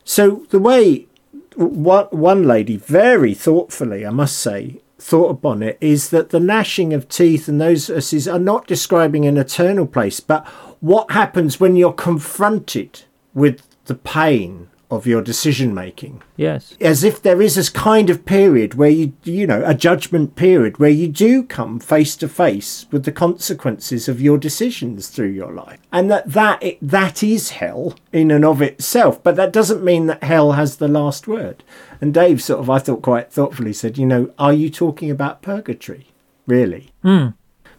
[0.03, 1.07] so the way
[1.55, 6.93] one one lady very thoughtfully, I must say, thought upon it is that the gnashing
[6.93, 10.47] of teeth and those verses are not describing an eternal place, but
[10.79, 13.01] what happens when you're confronted
[13.33, 16.21] with the pain of your decision making.
[16.35, 16.75] Yes.
[16.81, 20.79] as if there is this kind of period where you you know a judgment period
[20.79, 25.51] where you do come face to face with the consequences of your decisions through your
[25.51, 25.79] life.
[25.91, 30.07] And that that it, that is hell in and of itself but that doesn't mean
[30.07, 31.63] that hell has the last word.
[32.01, 35.41] And dave sort of i thought quite thoughtfully said you know are you talking about
[35.41, 36.07] purgatory?
[36.45, 36.91] Really?
[37.01, 37.27] Hmm.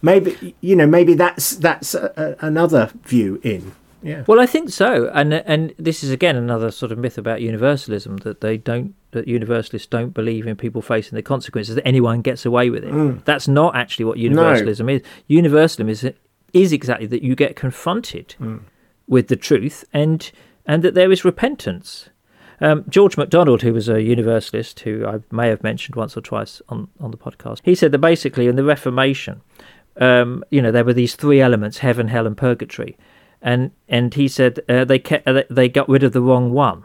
[0.00, 3.72] Maybe you know maybe that's that's a, a, another view in
[4.04, 7.40] yeah Well, I think so, and and this is again another sort of myth about
[7.40, 12.20] universalism that they don't that universalists don't believe in people facing the consequences that anyone
[12.20, 12.92] gets away with it.
[13.24, 15.02] That's not actually what universalism is.
[15.28, 16.10] Universalism is
[16.52, 18.34] is exactly that you get confronted
[19.08, 20.30] with the truth and
[20.66, 22.08] and that there is repentance.
[22.60, 26.62] Um, George MacDonald, who was a universalist, who I may have mentioned once or twice
[26.68, 29.42] on, on the podcast, he said that basically in the Reformation,
[30.00, 32.96] um, you know, there were these three elements: heaven, hell, and purgatory.
[33.44, 36.82] And and he said uh, they kept, uh, they got rid of the wrong one,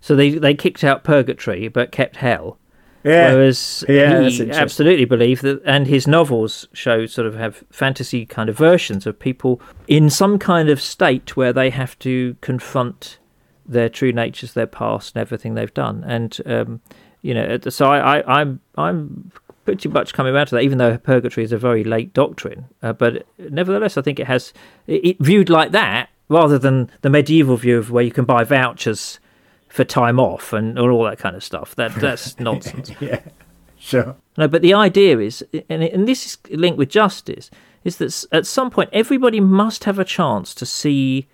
[0.00, 2.58] so they they kicked out purgatory but kept hell.
[3.02, 8.24] yeah Whereas Yeah, he absolutely believed that, and his novels show sort of have fantasy
[8.24, 13.18] kind of versions of people in some kind of state where they have to confront
[13.66, 16.04] their true natures, their past, and everything they've done.
[16.06, 16.80] And um,
[17.22, 19.32] you know, so I, I, I'm I'm
[19.70, 22.66] pretty much coming around to that, even though purgatory is a very late doctrine.
[22.82, 24.52] Uh, but nevertheless, I think it has
[24.88, 28.42] it, it viewed like that rather than the medieval view of where you can buy
[28.42, 29.20] vouchers
[29.68, 31.76] for time off and or all that kind of stuff.
[31.76, 32.90] That that's nonsense.
[33.00, 33.20] yeah
[33.78, 37.48] sure No, but the idea is, and, and this is linked with justice,
[37.84, 41.28] is that at some point everybody must have a chance to see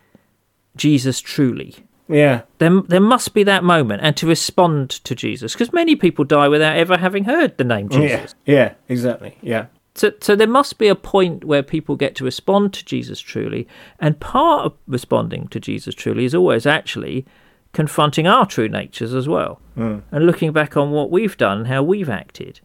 [0.76, 1.85] Jesus truly.
[2.08, 2.42] Yeah.
[2.58, 6.48] There, there must be that moment and to respond to Jesus, because many people die
[6.48, 8.34] without ever having heard the name Jesus.
[8.44, 9.36] Yeah, yeah, exactly.
[9.42, 9.66] Yeah,
[9.96, 13.66] So, so there must be a point where people get to respond to Jesus truly,
[13.98, 17.24] and part of responding to Jesus truly is always actually
[17.72, 19.98] confronting our true natures as well, hmm.
[20.12, 22.60] and looking back on what we've done, how we've acted,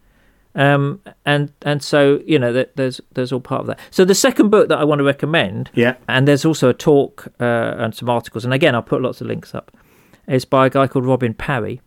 [0.54, 3.78] um, and and so you know that there's there's all part of that.
[3.90, 7.28] So the second book that I want to recommend, yeah, and there's also a talk
[7.40, 9.70] uh, and some articles, and again I'll put lots of links up,
[10.26, 11.80] is by a guy called Robin Parry,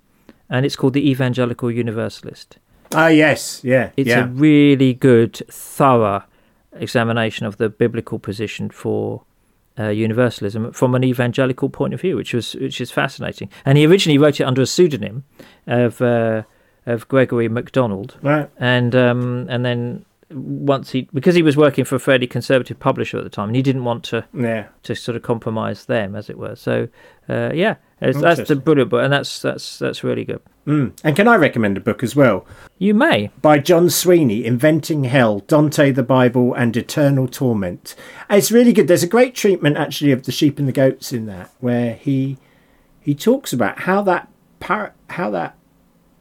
[0.49, 2.57] and it's called the Evangelical Universalist.
[2.93, 6.23] ah, yes, yeah, It's yeah, a really good, thorough
[6.73, 9.23] examination of the biblical position for
[9.79, 13.49] uh, universalism from an evangelical point of view, which was which is fascinating.
[13.65, 15.23] And he originally wrote it under a pseudonym
[15.67, 16.43] of uh,
[16.85, 21.95] of Gregory MacDonald, right, and um, and then once he because he was working for
[21.95, 25.15] a fairly conservative publisher at the time, and he didn't want to yeah, to sort
[25.15, 26.55] of compromise them, as it were.
[26.55, 26.87] So
[27.29, 30.41] uh, yeah, it's, that's the brilliant book, and that's that's that's really good.
[30.65, 30.91] mm.
[31.03, 32.45] And can I recommend a book as well
[32.79, 33.29] You may.
[33.41, 37.95] by Jon Sweeney, "Inventing Hell: Dante, the Bible, and Eternal Torment"?
[38.29, 38.87] It's really good.
[38.87, 42.37] There's a great treatment actually of the sheep and the goats in that, where he
[42.99, 44.27] he talks about how that
[44.59, 45.55] par- how that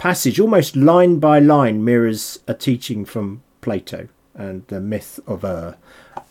[0.05, 5.77] passage almost line by line mirrors a teaching from Plato and the myth of Ur.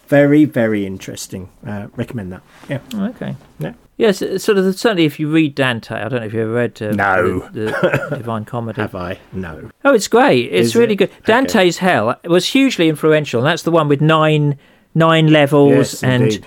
[0.07, 1.49] Very, very interesting.
[1.65, 2.43] Uh, recommend that.
[2.69, 2.81] Yeah.
[2.93, 3.35] Okay.
[3.57, 3.73] Yeah.
[3.97, 4.77] Yes, uh, sort of.
[4.77, 7.39] Certainly, if you read Dante, I don't know if you ever read uh, No.
[7.51, 7.71] the,
[8.11, 8.79] the Divine Comedy.
[8.79, 9.17] Have I?
[9.31, 9.71] No.
[9.83, 10.51] Oh, it's great.
[10.51, 10.97] It's Is really it?
[10.97, 11.11] good.
[11.25, 14.59] Dante's Hell was hugely influential, and that's the one with nine
[14.93, 16.45] nine levels Yes, and indeed.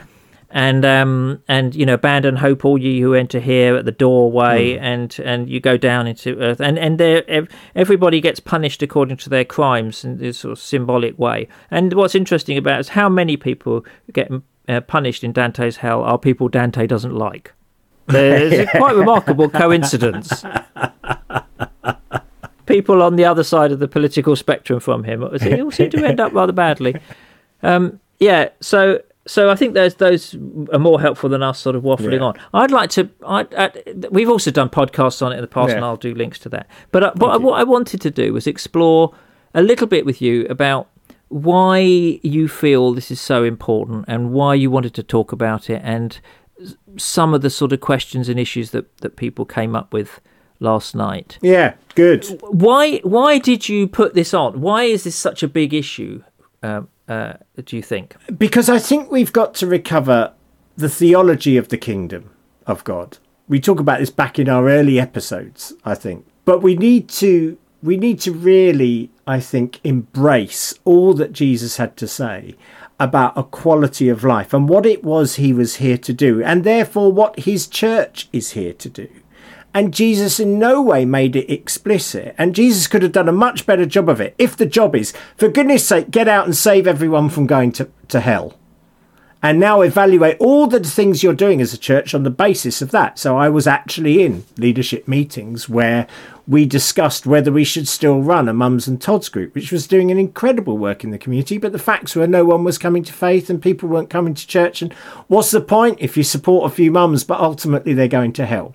[0.57, 4.79] And um and you know abandon hope all ye who enter here at the doorway
[4.79, 4.85] Hmm.
[4.85, 6.61] and and you go down into earth.
[6.61, 11.19] And and there everybody gets punished according to their crimes in this sort of symbolic
[11.19, 11.47] way.
[11.71, 14.33] And what's interesting about it is how many people get
[14.67, 17.53] uh, punished in dante's hell are people dante doesn't like.
[18.07, 20.43] There's a quite remarkable coincidence.
[22.65, 26.03] People on the other side of the political spectrum from him they all seem to
[26.05, 26.97] end up rather badly.
[27.63, 30.35] Um, yeah, so so I think those those
[30.73, 32.21] are more helpful than us sort of waffling Yeah.
[32.29, 32.35] on.
[32.55, 33.09] I'd like to.
[33.27, 33.73] I, I,
[34.11, 35.77] we've also done podcasts on it in the past, Yeah.
[35.77, 36.69] and I'll do links to that.
[36.93, 37.47] But uh, Thank you.
[37.47, 39.13] what I wanted to do was explore
[39.55, 40.89] a little bit with you about
[41.29, 41.79] why
[42.23, 46.21] you feel this is so important and why you wanted to talk about it, and
[46.97, 50.21] some of the sort of questions and issues that that people came up with
[50.61, 51.39] last night.
[51.43, 52.25] Yeah, good.
[52.43, 54.61] Why why did you put this on?
[54.61, 56.23] Why is this such a big issue?
[56.63, 58.17] Um, uh, do you think?
[58.37, 60.33] Because I think we've got to recover
[60.77, 62.31] the theology of the kingdom
[62.67, 63.19] of God.
[63.49, 66.27] We talk about this back in our early episodes, I think.
[66.45, 71.97] But we need to we need to really, I think, embrace all that Jesus had
[71.99, 72.57] to say
[72.99, 76.65] about a quality of life and what it was he was here to do, and
[76.65, 79.09] therefore what his church is here to do.
[79.77, 82.35] And Jesus in no way made it explicit.
[82.39, 85.13] And Jesus could have done a much better job of it if the job is,
[85.37, 88.57] for goodness sake, get out and save everyone from going to, to hell
[89.43, 92.91] and now evaluate all the things you're doing as a church on the basis of
[92.93, 93.19] that.
[93.19, 96.07] So I was actually in leadership meetings where
[96.49, 100.11] we discussed whether we should still run a Mums and Tots group, which was doing
[100.11, 101.59] an incredible work in the community.
[101.59, 104.47] But the facts were no one was coming to faith and people weren't coming to
[104.47, 104.81] church.
[104.81, 104.95] And
[105.29, 108.75] what's the point if you support a few mums, but ultimately they're going to hell?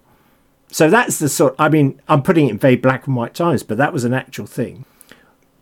[0.71, 1.55] So that's the sort.
[1.59, 4.13] I mean, I'm putting it in very black and white times, but that was an
[4.13, 4.85] actual thing.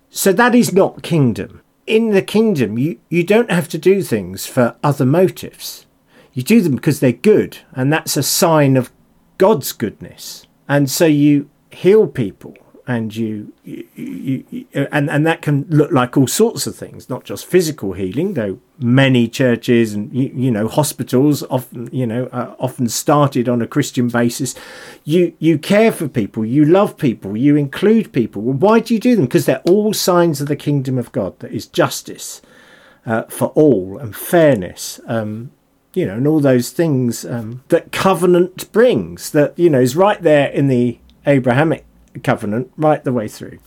[0.10, 4.46] So that is not kingdom in the kingdom, you, you don't have to do things
[4.46, 5.88] for other motives.
[6.34, 8.92] You do them because they're good, and that's a sign of
[9.40, 10.46] God's goodness.
[10.70, 12.56] And so you heal people
[12.90, 17.24] and you, you, you, and and that can look like all sorts of things, not
[17.24, 18.34] just physical healing.
[18.34, 22.26] Though many churches and you, you know hospitals often you know
[22.58, 24.56] often started on a Christian basis.
[25.04, 28.42] You you care for people, you love people, you include people.
[28.42, 29.26] Well, why do you do them?
[29.26, 31.38] Because they're all signs of the kingdom of God.
[31.42, 32.42] That is justice
[33.06, 35.00] uh, for all and fairness.
[35.06, 35.52] Um,
[35.94, 39.30] you know, and all those things um, that covenant brings.
[39.30, 40.98] That you know is right there in the
[41.28, 41.86] Abrahamic
[42.24, 43.60] covenant right the way through.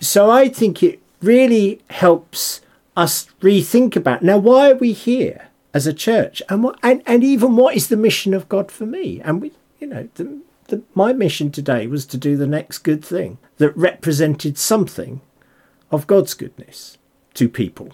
[0.00, 2.60] So I think it really helps
[2.96, 7.24] us rethink about now why are we here as a church and what and, and
[7.24, 9.20] even what is the mission of God for me?
[9.20, 13.04] And we you know the, the, my mission today was to do the next good
[13.04, 15.20] thing that represented something
[15.90, 16.98] of God's goodness
[17.34, 17.92] to people.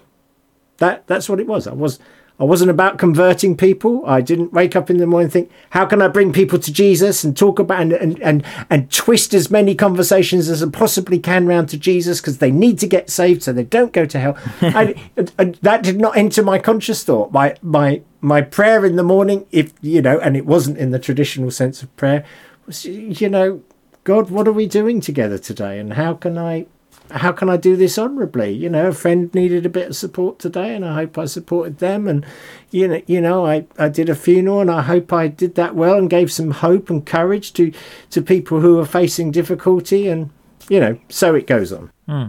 [0.79, 1.67] That that's what it was.
[1.67, 1.99] I was
[2.41, 4.03] I wasn't about converting people.
[4.07, 6.73] I didn't wake up in the morning and think, how can I bring people to
[6.73, 11.19] Jesus and talk about and and and, and twist as many conversations as I possibly
[11.19, 14.19] can round to Jesus because they need to get saved so they don't go to
[14.19, 14.39] hell.
[14.63, 14.95] I,
[15.37, 17.31] that did not enter my conscious thought.
[17.31, 20.99] My my my prayer in the morning, if you know, and it wasn't in the
[20.99, 22.25] traditional sense of prayer,
[22.65, 23.61] was you know,
[24.05, 26.67] God, what are we doing together today, and how can I
[27.11, 28.53] how can I do this honourably?
[28.53, 31.79] You know, a friend needed a bit of support today, and I hope I supported
[31.79, 32.07] them.
[32.07, 32.25] And
[32.71, 35.75] you know, you know, I, I did a funeral, and I hope I did that
[35.75, 37.73] well and gave some hope and courage to
[38.11, 40.09] to people who are facing difficulty.
[40.09, 40.31] And
[40.69, 41.91] you know, so it goes on.
[42.07, 42.27] Hmm.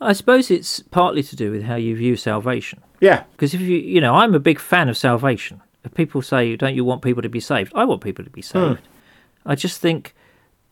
[0.00, 2.82] I suppose it's partly to do with how you view salvation.
[3.00, 5.60] Yeah, because if you, you know, I'm a big fan of salvation.
[5.84, 8.30] If people say, you "Don't you want people to be saved?" I want people to
[8.30, 8.80] be saved.
[8.80, 9.50] Hmm.
[9.50, 10.14] I just think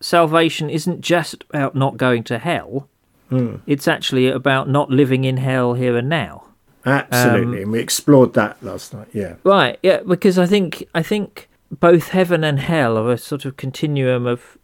[0.00, 2.88] salvation isn't just about not going to hell
[3.30, 3.60] Mm.
[3.66, 6.44] It's actually about not living in hell here and now.
[6.86, 9.08] Absolutely, um, and we explored that last night.
[9.12, 9.78] Yeah, right.
[9.82, 14.26] Yeah, because I think I think both heaven and hell are a sort of continuum
[14.26, 14.56] of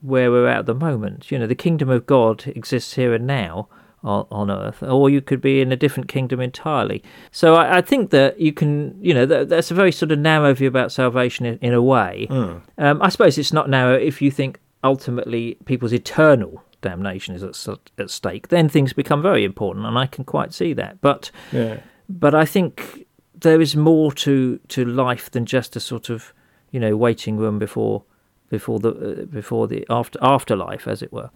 [0.00, 1.30] where we're at at the moment.
[1.30, 3.68] You know, the kingdom of God exists here and now
[4.02, 7.04] on, on earth, or you could be in a different kingdom entirely.
[7.30, 10.18] So I, I think that you can, you know, that, that's a very sort of
[10.18, 12.26] narrow view about salvation in, in a way.
[12.30, 12.62] Mm.
[12.78, 17.78] Um, I suppose it's not narrow if you think ultimately people's eternal damnation is at,
[17.98, 21.00] at stake, then things become very important, and I can quite see that.
[21.00, 21.80] But yeah.
[22.08, 26.32] but I think there is more to to life than just a sort of
[26.70, 28.04] you know waiting room before
[28.48, 31.30] before the uh, before the after afterlife, as it were.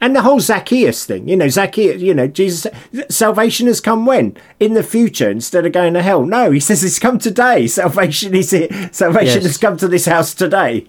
[0.00, 2.66] And the whole Zacchaeus thing, you know, Zacchaeus, you know, Jesus,
[3.08, 4.36] salvation has come when?
[4.58, 6.26] In the future, instead of going to hell.
[6.26, 7.66] No, he says it's come today.
[7.68, 8.66] Salvation is here.
[8.90, 9.44] Salvation yes.
[9.44, 10.88] has come to this house today.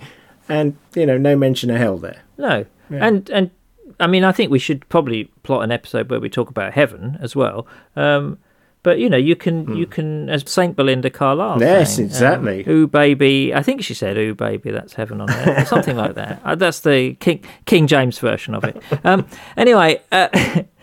[0.49, 2.21] And, you know, no mention of hell there.
[2.37, 2.65] No.
[2.89, 3.05] Yeah.
[3.05, 3.51] And, and
[3.99, 7.17] I mean, I think we should probably plot an episode where we talk about heaven
[7.21, 7.67] as well.
[7.95, 8.37] Um,
[8.83, 9.77] but you know, you can mm.
[9.77, 11.61] you can as Saint Belinda Carlisle.
[11.61, 12.65] Yes, saying, exactly.
[12.65, 13.53] Um, ooh, baby.
[13.55, 16.33] I think she said, "Ooh, baby, that's heaven on earth," something like that.
[16.43, 18.83] Uh, that's the King King James version of it.
[19.05, 19.25] Um,
[19.55, 20.27] anyway, uh,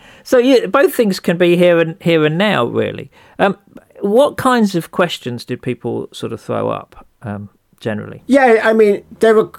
[0.23, 3.11] so yeah, both things can be here and here and now, really.
[3.37, 3.57] Um,
[3.99, 7.49] what kinds of questions did people sort of throw up um,
[7.81, 8.23] generally?
[8.27, 9.51] Yeah, I mean, there were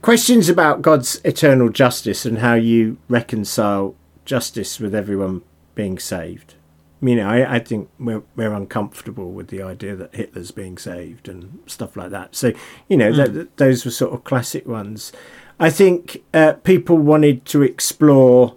[0.00, 3.94] questions about God's eternal justice and how you reconcile
[4.24, 5.42] justice with everyone
[5.74, 6.54] being saved.
[7.00, 11.28] You know, I, I think we're, we're uncomfortable with the idea that Hitler's being saved
[11.28, 12.34] and stuff like that.
[12.34, 12.52] So,
[12.88, 13.32] you know, mm.
[13.32, 15.12] th- those were sort of classic ones.
[15.60, 18.56] I think uh, people wanted to explore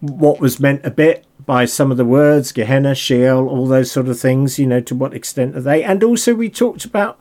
[0.00, 4.08] what was meant a bit by some of the words, Gehenna, Sheol, all those sort
[4.08, 5.84] of things, you know, to what extent are they?
[5.84, 7.18] And also, we talked about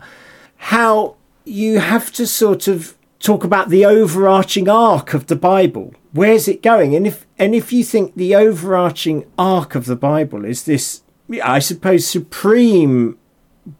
[0.63, 5.93] how you have to sort of talk about the overarching arc of the Bible.
[6.13, 6.95] Where's it going?
[6.95, 11.01] And if and if you think the overarching arc of the Bible is this,
[11.43, 13.17] I suppose, supreme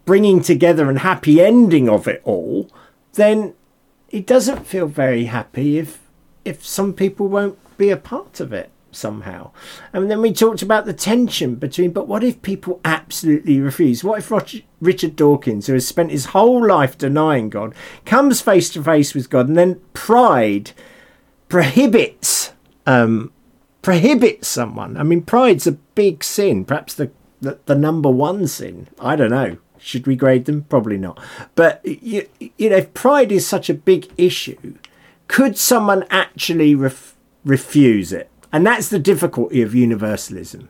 [0.04, 2.70] bringing together and happy ending of it all,
[3.14, 3.54] then
[4.10, 6.00] it doesn't feel very happy if
[6.44, 9.50] if some people won't be a part of it somehow?
[9.92, 14.02] And then we talked about the tension between, but what if people absolutely refuse?
[14.02, 17.74] What if Roger, Richard Dawkins, who has spent his whole life denying God,
[18.04, 20.72] comes face to face with God, and then pride
[21.48, 22.52] prohibits
[22.86, 23.32] um,
[23.82, 24.96] prohibits someone?
[24.96, 28.88] I mean, pride's a big sin, perhaps the, the, the number one sin.
[28.98, 29.58] I don't know.
[29.78, 30.62] Should we grade them?
[30.62, 31.20] Probably not.
[31.54, 32.26] But you,
[32.56, 34.76] you know, if pride is such a big issue,
[35.28, 37.14] could someone actually ref-
[37.44, 38.30] refuse it?
[38.54, 40.68] And that's the difficulty of universalism,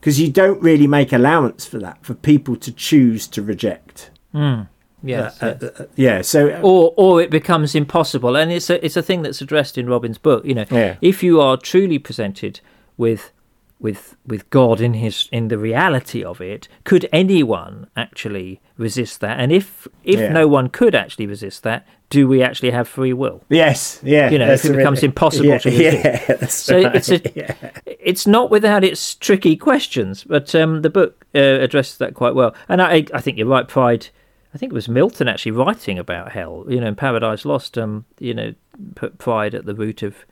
[0.00, 4.10] because you don't really make allowance for that for people to choose to reject.
[4.32, 4.68] Mm.
[5.02, 5.62] Yes, Uh, yes.
[5.62, 6.22] uh, uh, yeah.
[6.22, 9.86] So or or it becomes impossible and it's a it's a thing that's addressed in
[9.88, 10.96] Robin's book you know Yeah.
[11.00, 12.60] if you are truly presented
[12.96, 13.32] with
[13.78, 19.38] with with God in his in the reality of it could anyone actually resist that
[19.38, 20.32] and if if Yeah.
[20.32, 24.30] no one could actually resist that do we actually have free will yes, yeah.
[24.30, 26.04] You know, if it becomes impossible yeah, to resist.
[26.04, 26.94] Yeah, that's So right.
[26.94, 27.54] it's a yeah.
[27.84, 32.54] it's not without its tricky questions but um the book uh, addresses that quite well
[32.68, 34.08] and I I think you're right pride
[34.56, 36.64] I think it was Milton actually writing about hell.
[36.66, 38.54] You know, in Paradise Lost, um, you know,
[38.94, 40.24] put pride at the root of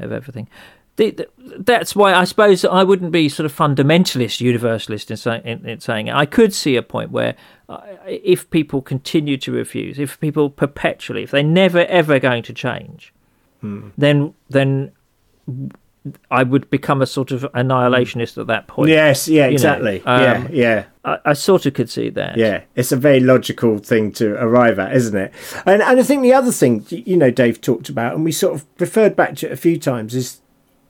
[0.00, 0.48] of everything.
[1.58, 5.80] That's why I suppose I wouldn't be sort of fundamentalist, universalist in, say, in, in
[5.80, 6.14] saying it.
[6.14, 7.36] I could see a point where,
[7.68, 12.52] uh, if people continue to refuse, if people perpetually, if they're never ever going to
[12.52, 13.12] change,
[13.96, 14.92] then then
[16.30, 18.90] I would become a sort of annihilationist at that point.
[18.90, 20.02] Yes, yeah, exactly.
[20.04, 20.84] um, yeah, yeah.
[21.04, 22.36] I, I sort of could see that.
[22.36, 25.32] Yeah, it's a very logical thing to arrive at, isn't it?
[25.66, 28.54] And and I think the other thing you know Dave talked about, and we sort
[28.54, 30.40] of referred back to it a few times, is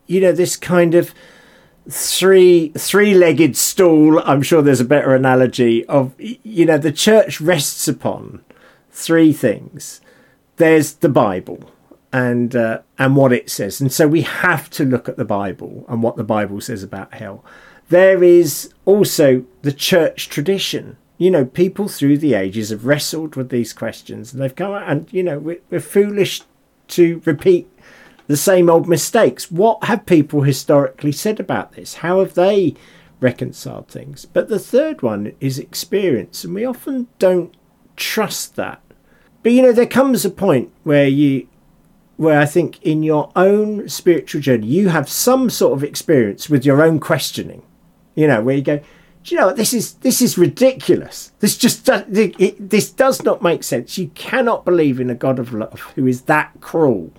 [0.09, 1.15] you know this kind of
[1.89, 4.21] three three legged stool.
[4.25, 8.45] I'm sure there's a better analogy of you know the church rests upon
[8.91, 10.01] three things.
[10.57, 11.71] There's the Bible
[12.13, 15.85] and uh, and what it says, and so we have to look at the Bible
[15.89, 17.45] and what the Bible says about hell.
[17.91, 20.97] There is also the church tradition.
[21.17, 24.89] You know, people through the ages have wrestled with these questions, and they've come out,
[24.89, 26.43] and you know, we're, we're foolish
[26.89, 27.69] to repeat
[28.29, 29.51] the same old mistakes.
[29.51, 31.95] What have people historically said about this?
[31.95, 32.75] How have they
[33.21, 34.27] reconciled things?
[34.27, 37.55] But the third one is experience, and we often don't
[37.97, 38.81] trust that.
[39.43, 41.49] But you know, there comes a point where you
[42.17, 46.67] where I think in your own spiritual journey you have some sort of experience with
[46.67, 47.63] your own questioning.
[48.15, 51.33] You know, where you go, do you know what, this is this is ridiculous.
[51.39, 53.97] This just does, it, this does not make sense.
[53.97, 57.13] You cannot believe in a God of love who is that cruel.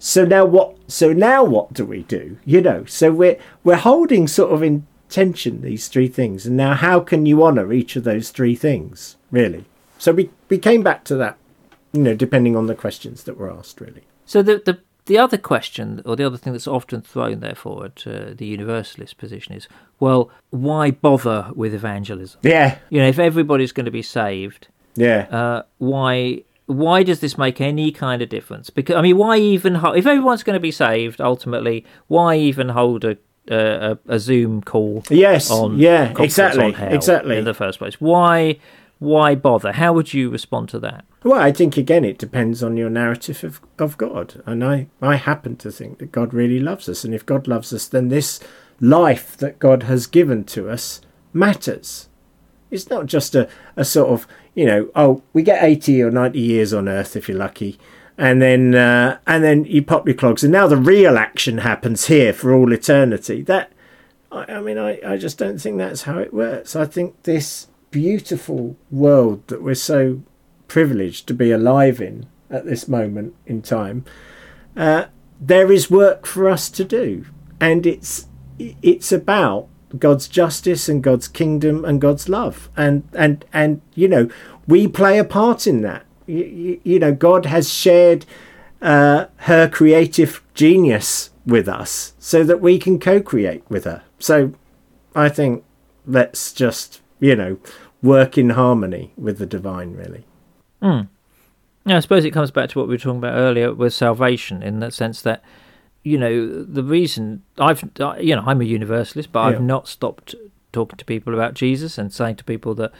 [0.00, 0.76] So now what?
[0.88, 2.38] So now what do we do?
[2.44, 6.74] You know, so we're we're holding sort of in tension these three things, and now
[6.74, 9.16] how can you honour each of those three things?
[9.30, 9.66] Really.
[9.98, 11.36] So we we came back to that.
[11.92, 14.02] You know, depending on the questions that were asked, really.
[14.24, 18.02] So the the the other question, or the other thing that's often thrown there forward,
[18.06, 19.66] uh, the universalist position is,
[19.98, 22.40] well, why bother with evangelism?
[22.42, 27.36] Yeah, You know, if everybody's going to be saved, yeah, uh, why why does this
[27.36, 28.70] make any kind of difference?
[28.70, 32.70] Because I mean, why even ho- if everyone's going to be saved ultimately, why even
[32.70, 33.16] hold a
[33.48, 37.38] a, a Zoom call yes, on yeah, exactly, exactly.
[37.38, 38.00] in the first place?
[38.00, 38.58] Why
[39.00, 39.72] why bother?
[39.72, 41.04] How would you respond to that?
[41.24, 44.42] Well, I think again it depends on your narrative of, of God.
[44.46, 47.02] And I, I happen to think that God really loves us.
[47.02, 48.40] And if God loves us, then this
[48.78, 51.00] life that God has given to us
[51.32, 52.08] matters.
[52.70, 56.38] It's not just a, a sort of, you know, oh, we get 80 or 90
[56.38, 57.78] years on earth if you're lucky.
[58.18, 62.06] And then, uh, and then you pop your clogs, and now the real action happens
[62.06, 63.40] here for all eternity.
[63.42, 63.72] That,
[64.30, 66.76] I, I mean, I, I just don't think that's how it works.
[66.76, 70.22] I think this beautiful world that we're so
[70.68, 74.04] privileged to be alive in at this moment in time,
[74.76, 75.06] uh,
[75.40, 77.24] there is work for us to do,
[77.60, 78.26] and it's
[78.58, 79.68] it's about
[79.98, 84.28] God's justice and God's kingdom and God's love, and and and you know
[84.66, 86.04] we play a part in that.
[86.26, 88.24] You, you, know, God has shared
[88.80, 94.04] uh, her creative genius with us so that we can co-create with her.
[94.20, 94.52] So
[95.12, 95.64] I think
[96.06, 97.58] let's just you know
[98.02, 100.24] work in harmony with the divine, really.
[101.84, 104.62] Yeah, I suppose it comes back to what we were talking about earlier with salvation,
[104.62, 105.42] in the sense that,
[106.02, 107.82] you know, the reason I've,
[108.20, 110.34] you know, I'm a universalist, but I've not stopped
[110.72, 112.92] talking to people about Jesus and saying to people that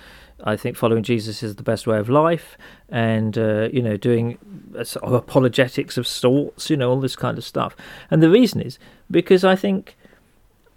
[0.42, 2.57] I think following Jesus is the best way of life,
[2.88, 4.38] and uh, you know, doing
[4.74, 7.76] a sort of apologetics of sorts, you know, all this kind of stuff.
[8.11, 8.78] And the reason is
[9.11, 9.96] because I think.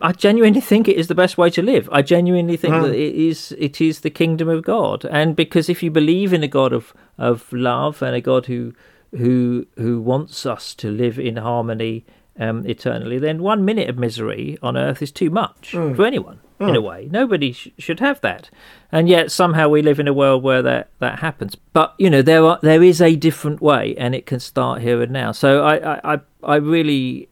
[0.02, 1.88] I genuinely think it is the best way to live.
[1.90, 2.82] I genuinely think Mm.
[2.84, 6.44] that it is it is the kingdom of God, and because if you believe in
[6.44, 8.74] a God of of love and a God who
[9.18, 12.06] who who wants us to live in harmony
[12.40, 15.96] um, eternally, then one minute of misery on earth is too much Mm.
[15.96, 16.40] for anyone.
[16.60, 18.50] In a way, nobody sh- should have that,
[18.90, 21.56] and yet somehow we live in a world where that that happens.
[21.74, 25.02] But you know, there are there is a different way, and it can start here
[25.02, 25.34] and now.
[25.34, 27.28] So I I I, I really.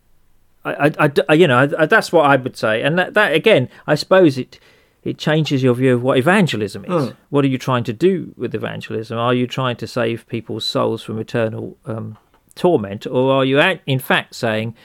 [0.66, 3.70] I, I, I- you know, I, that's what I would say, and that, that again,
[3.88, 4.60] I suppose it
[5.04, 7.14] it changes your view of what evangelism is.
[7.30, 9.18] What are you trying to do with evangelism?
[9.18, 12.18] Are you trying to save people's souls from eternal um,
[12.56, 14.76] torment, or are you, in fact, saying,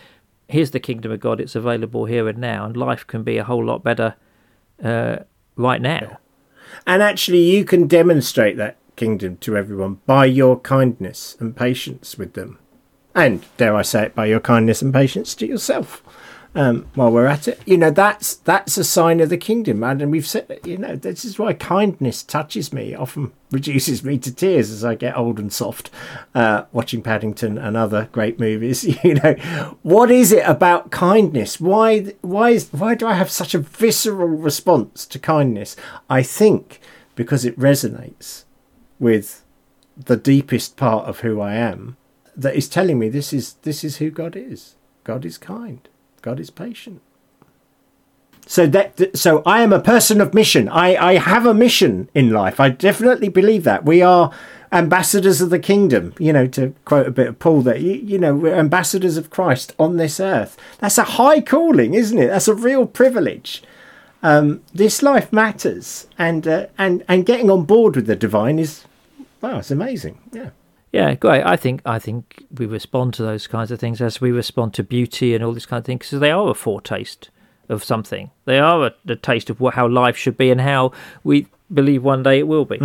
[0.49, 3.45] "Here's the kingdom of God; it's available here and now, and life can be a
[3.45, 4.15] whole lot better
[4.83, 5.19] uh,
[5.57, 6.19] right now."
[6.87, 12.33] And actually, you can demonstrate that kingdom to everyone by your kindness and patience with
[12.33, 12.59] them.
[13.15, 16.03] And, dare I say it, by your kindness and patience to yourself.
[16.57, 20.01] Um, while we're at it, you know that's that's a sign of the kingdom, man.
[20.01, 24.35] And we've said, you know, this is why kindness touches me, often reduces me to
[24.35, 25.91] tears as I get old and soft,
[26.35, 28.87] uh, watching Paddington and other great movies.
[29.05, 29.35] You know,
[29.83, 31.61] what is it about kindness?
[31.61, 35.77] Why, why is, why do I have such a visceral response to kindness?
[36.11, 36.81] I think
[37.15, 38.45] because it resonates
[38.99, 39.45] with
[39.97, 41.97] the deepest part of who I am,
[42.35, 44.75] that is telling me this is this is who God is.
[45.05, 45.89] God is kind.
[46.27, 47.01] God is patient.
[48.47, 50.69] So that so I am a person of mission.
[50.69, 52.59] I, I have a mission in life.
[52.59, 53.85] I definitely believe that.
[53.85, 54.33] We are
[54.73, 58.19] ambassadors of the kingdom, you know, to quote a bit of Paul there, you, you
[58.19, 60.57] know, we're ambassadors of Christ on this earth.
[60.81, 62.27] That's a high calling, isn't it?
[62.27, 63.63] That's a real privilege.
[64.21, 68.85] Um, this life matters, and uh, and and getting on board with the divine is,
[69.41, 70.19] wow, it's amazing.
[70.33, 70.51] Yeah.
[70.97, 71.45] Yeah, great.
[71.45, 74.83] I think I think we respond to those kinds of things as we respond to
[74.83, 77.29] beauty and all these kind of things because they are a foretaste
[77.69, 78.31] of something.
[78.47, 80.93] They are a, a taste of what, how life should be and how
[81.23, 82.79] we believe one day it will be.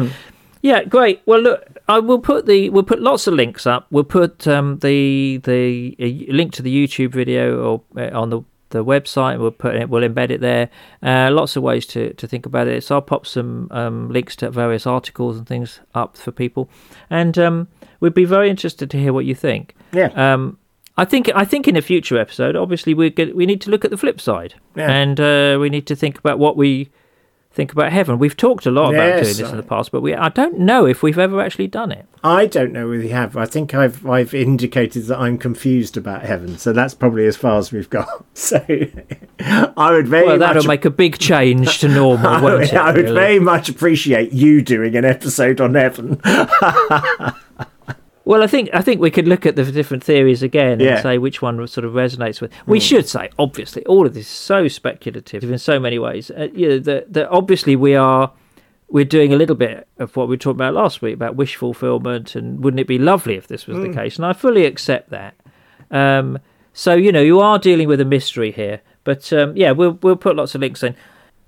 [0.62, 1.22] Yeah, great.
[1.26, 3.88] Well, look, I will put the we'll put lots of links up.
[3.92, 5.96] We'll put um, the the
[6.28, 8.42] link to the YouTube video or uh, on the
[8.72, 9.40] the website.
[9.40, 9.90] We'll put it.
[9.90, 10.70] We'll embed it there.
[11.04, 12.84] Uh, lots of ways to, to think about it.
[12.84, 16.70] So I'll pop some um, links to various articles and things up for people,
[17.10, 17.68] and um,
[18.00, 19.76] we'd be very interested to hear what you think.
[19.94, 20.08] Yeah.
[20.16, 20.58] Um,
[20.98, 23.92] I think I think in a future episode, obviously we we need to look at
[23.92, 24.92] the flip side, Yeah.
[24.92, 26.90] and uh, we need to think about what we
[27.54, 28.18] think about heaven.
[28.18, 30.86] We've talked a lot about doing this in the past, but we I don't know
[30.86, 32.06] if we've ever actually done it.
[32.24, 33.36] I don't know whether you have.
[33.36, 37.58] I think I've I've indicated that I'm confused about heaven, so that's probably as far
[37.58, 38.26] as we've got.
[38.34, 38.58] So
[39.40, 40.68] I would very Well, that'll much.
[40.68, 42.74] make a big change to normal, I won't would, it?
[42.74, 43.14] I would really?
[43.16, 46.20] very much appreciate you doing an episode on heaven.
[48.24, 50.88] Well, I think I think we could look at the different theories again Yeah.
[50.88, 50.94] Hmm.
[50.94, 52.52] and say which one sort of resonates with.
[52.68, 56.30] We should say, obviously, all of this is so speculative in so many ways.
[56.30, 58.32] Uh, you know, that that obviously we are
[58.90, 62.36] we're doing a little bit of what we talked about last week about wish fulfillment,
[62.36, 63.84] and wouldn't it be lovely if this was Hmm.
[63.84, 64.18] the case?
[64.18, 65.34] And I fully accept that.
[65.90, 66.38] Um,
[66.74, 70.16] so you know, you are dealing with a mystery here, but um, yeah, we'll we'll
[70.16, 70.96] put lots of links in.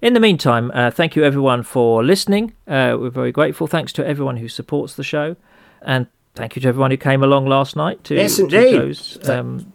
[0.02, 2.54] In the meantime, uh, thank you everyone for listening.
[2.68, 3.68] Uh, we're very grateful.
[3.68, 5.36] Thanks to everyone who supports the show,
[5.82, 9.30] and thank you to everyone who came along last night to, Yes, to indeed.
[9.30, 9.72] Um,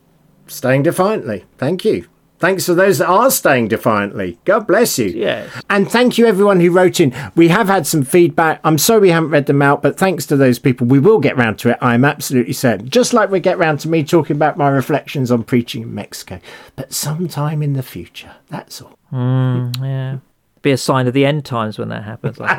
[0.46, 1.44] staying defiantly.
[1.59, 2.06] Thank you.
[2.40, 4.38] Thanks to those that are staying defiantly.
[4.44, 5.06] God bless you.
[5.06, 7.12] yeah, And thank you everyone who wrote in.
[7.34, 8.61] We have had some feedback.
[8.62, 11.36] I'm sorry we haven't read them out, but thanks to those people, we will get
[11.36, 11.78] round to it.
[11.80, 12.88] I'm absolutely certain.
[12.88, 16.38] Just like we get round to me talking about my reflections on preaching in Mexico.
[16.76, 18.30] But sometime in the future.
[18.50, 18.96] That's all.
[19.12, 20.18] yeah,
[20.62, 22.38] be a sign of the end times when that happens.
[22.40, 22.54] I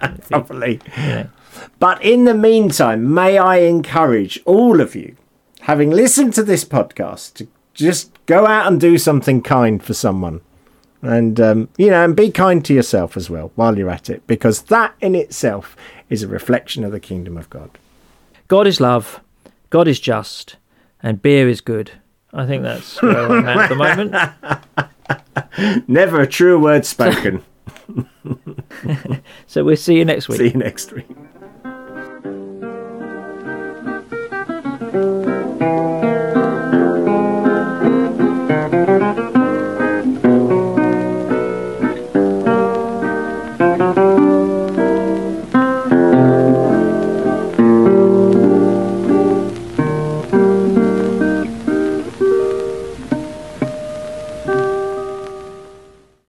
[0.00, 0.28] think.
[0.28, 0.80] Probably.
[0.96, 1.26] Yeah.
[1.78, 5.16] But in the meantime, may I encourage all of you,
[5.60, 10.40] having listened to this podcast, to just go out and do something kind for someone.
[11.02, 14.26] And, um, you know, and be kind to yourself as well while you're at it,
[14.26, 15.76] because that in itself
[16.08, 17.70] is a reflection of the kingdom of God.
[18.48, 19.20] God is love,
[19.68, 20.56] God is just,
[21.02, 21.90] and beer is good.
[22.32, 24.14] I think that's where I'm at the moment.
[25.88, 27.44] Never a truer word spoken.
[29.46, 30.38] So we'll see you next week.
[30.38, 31.06] See you next week.
[35.64, 36.03] Thank you.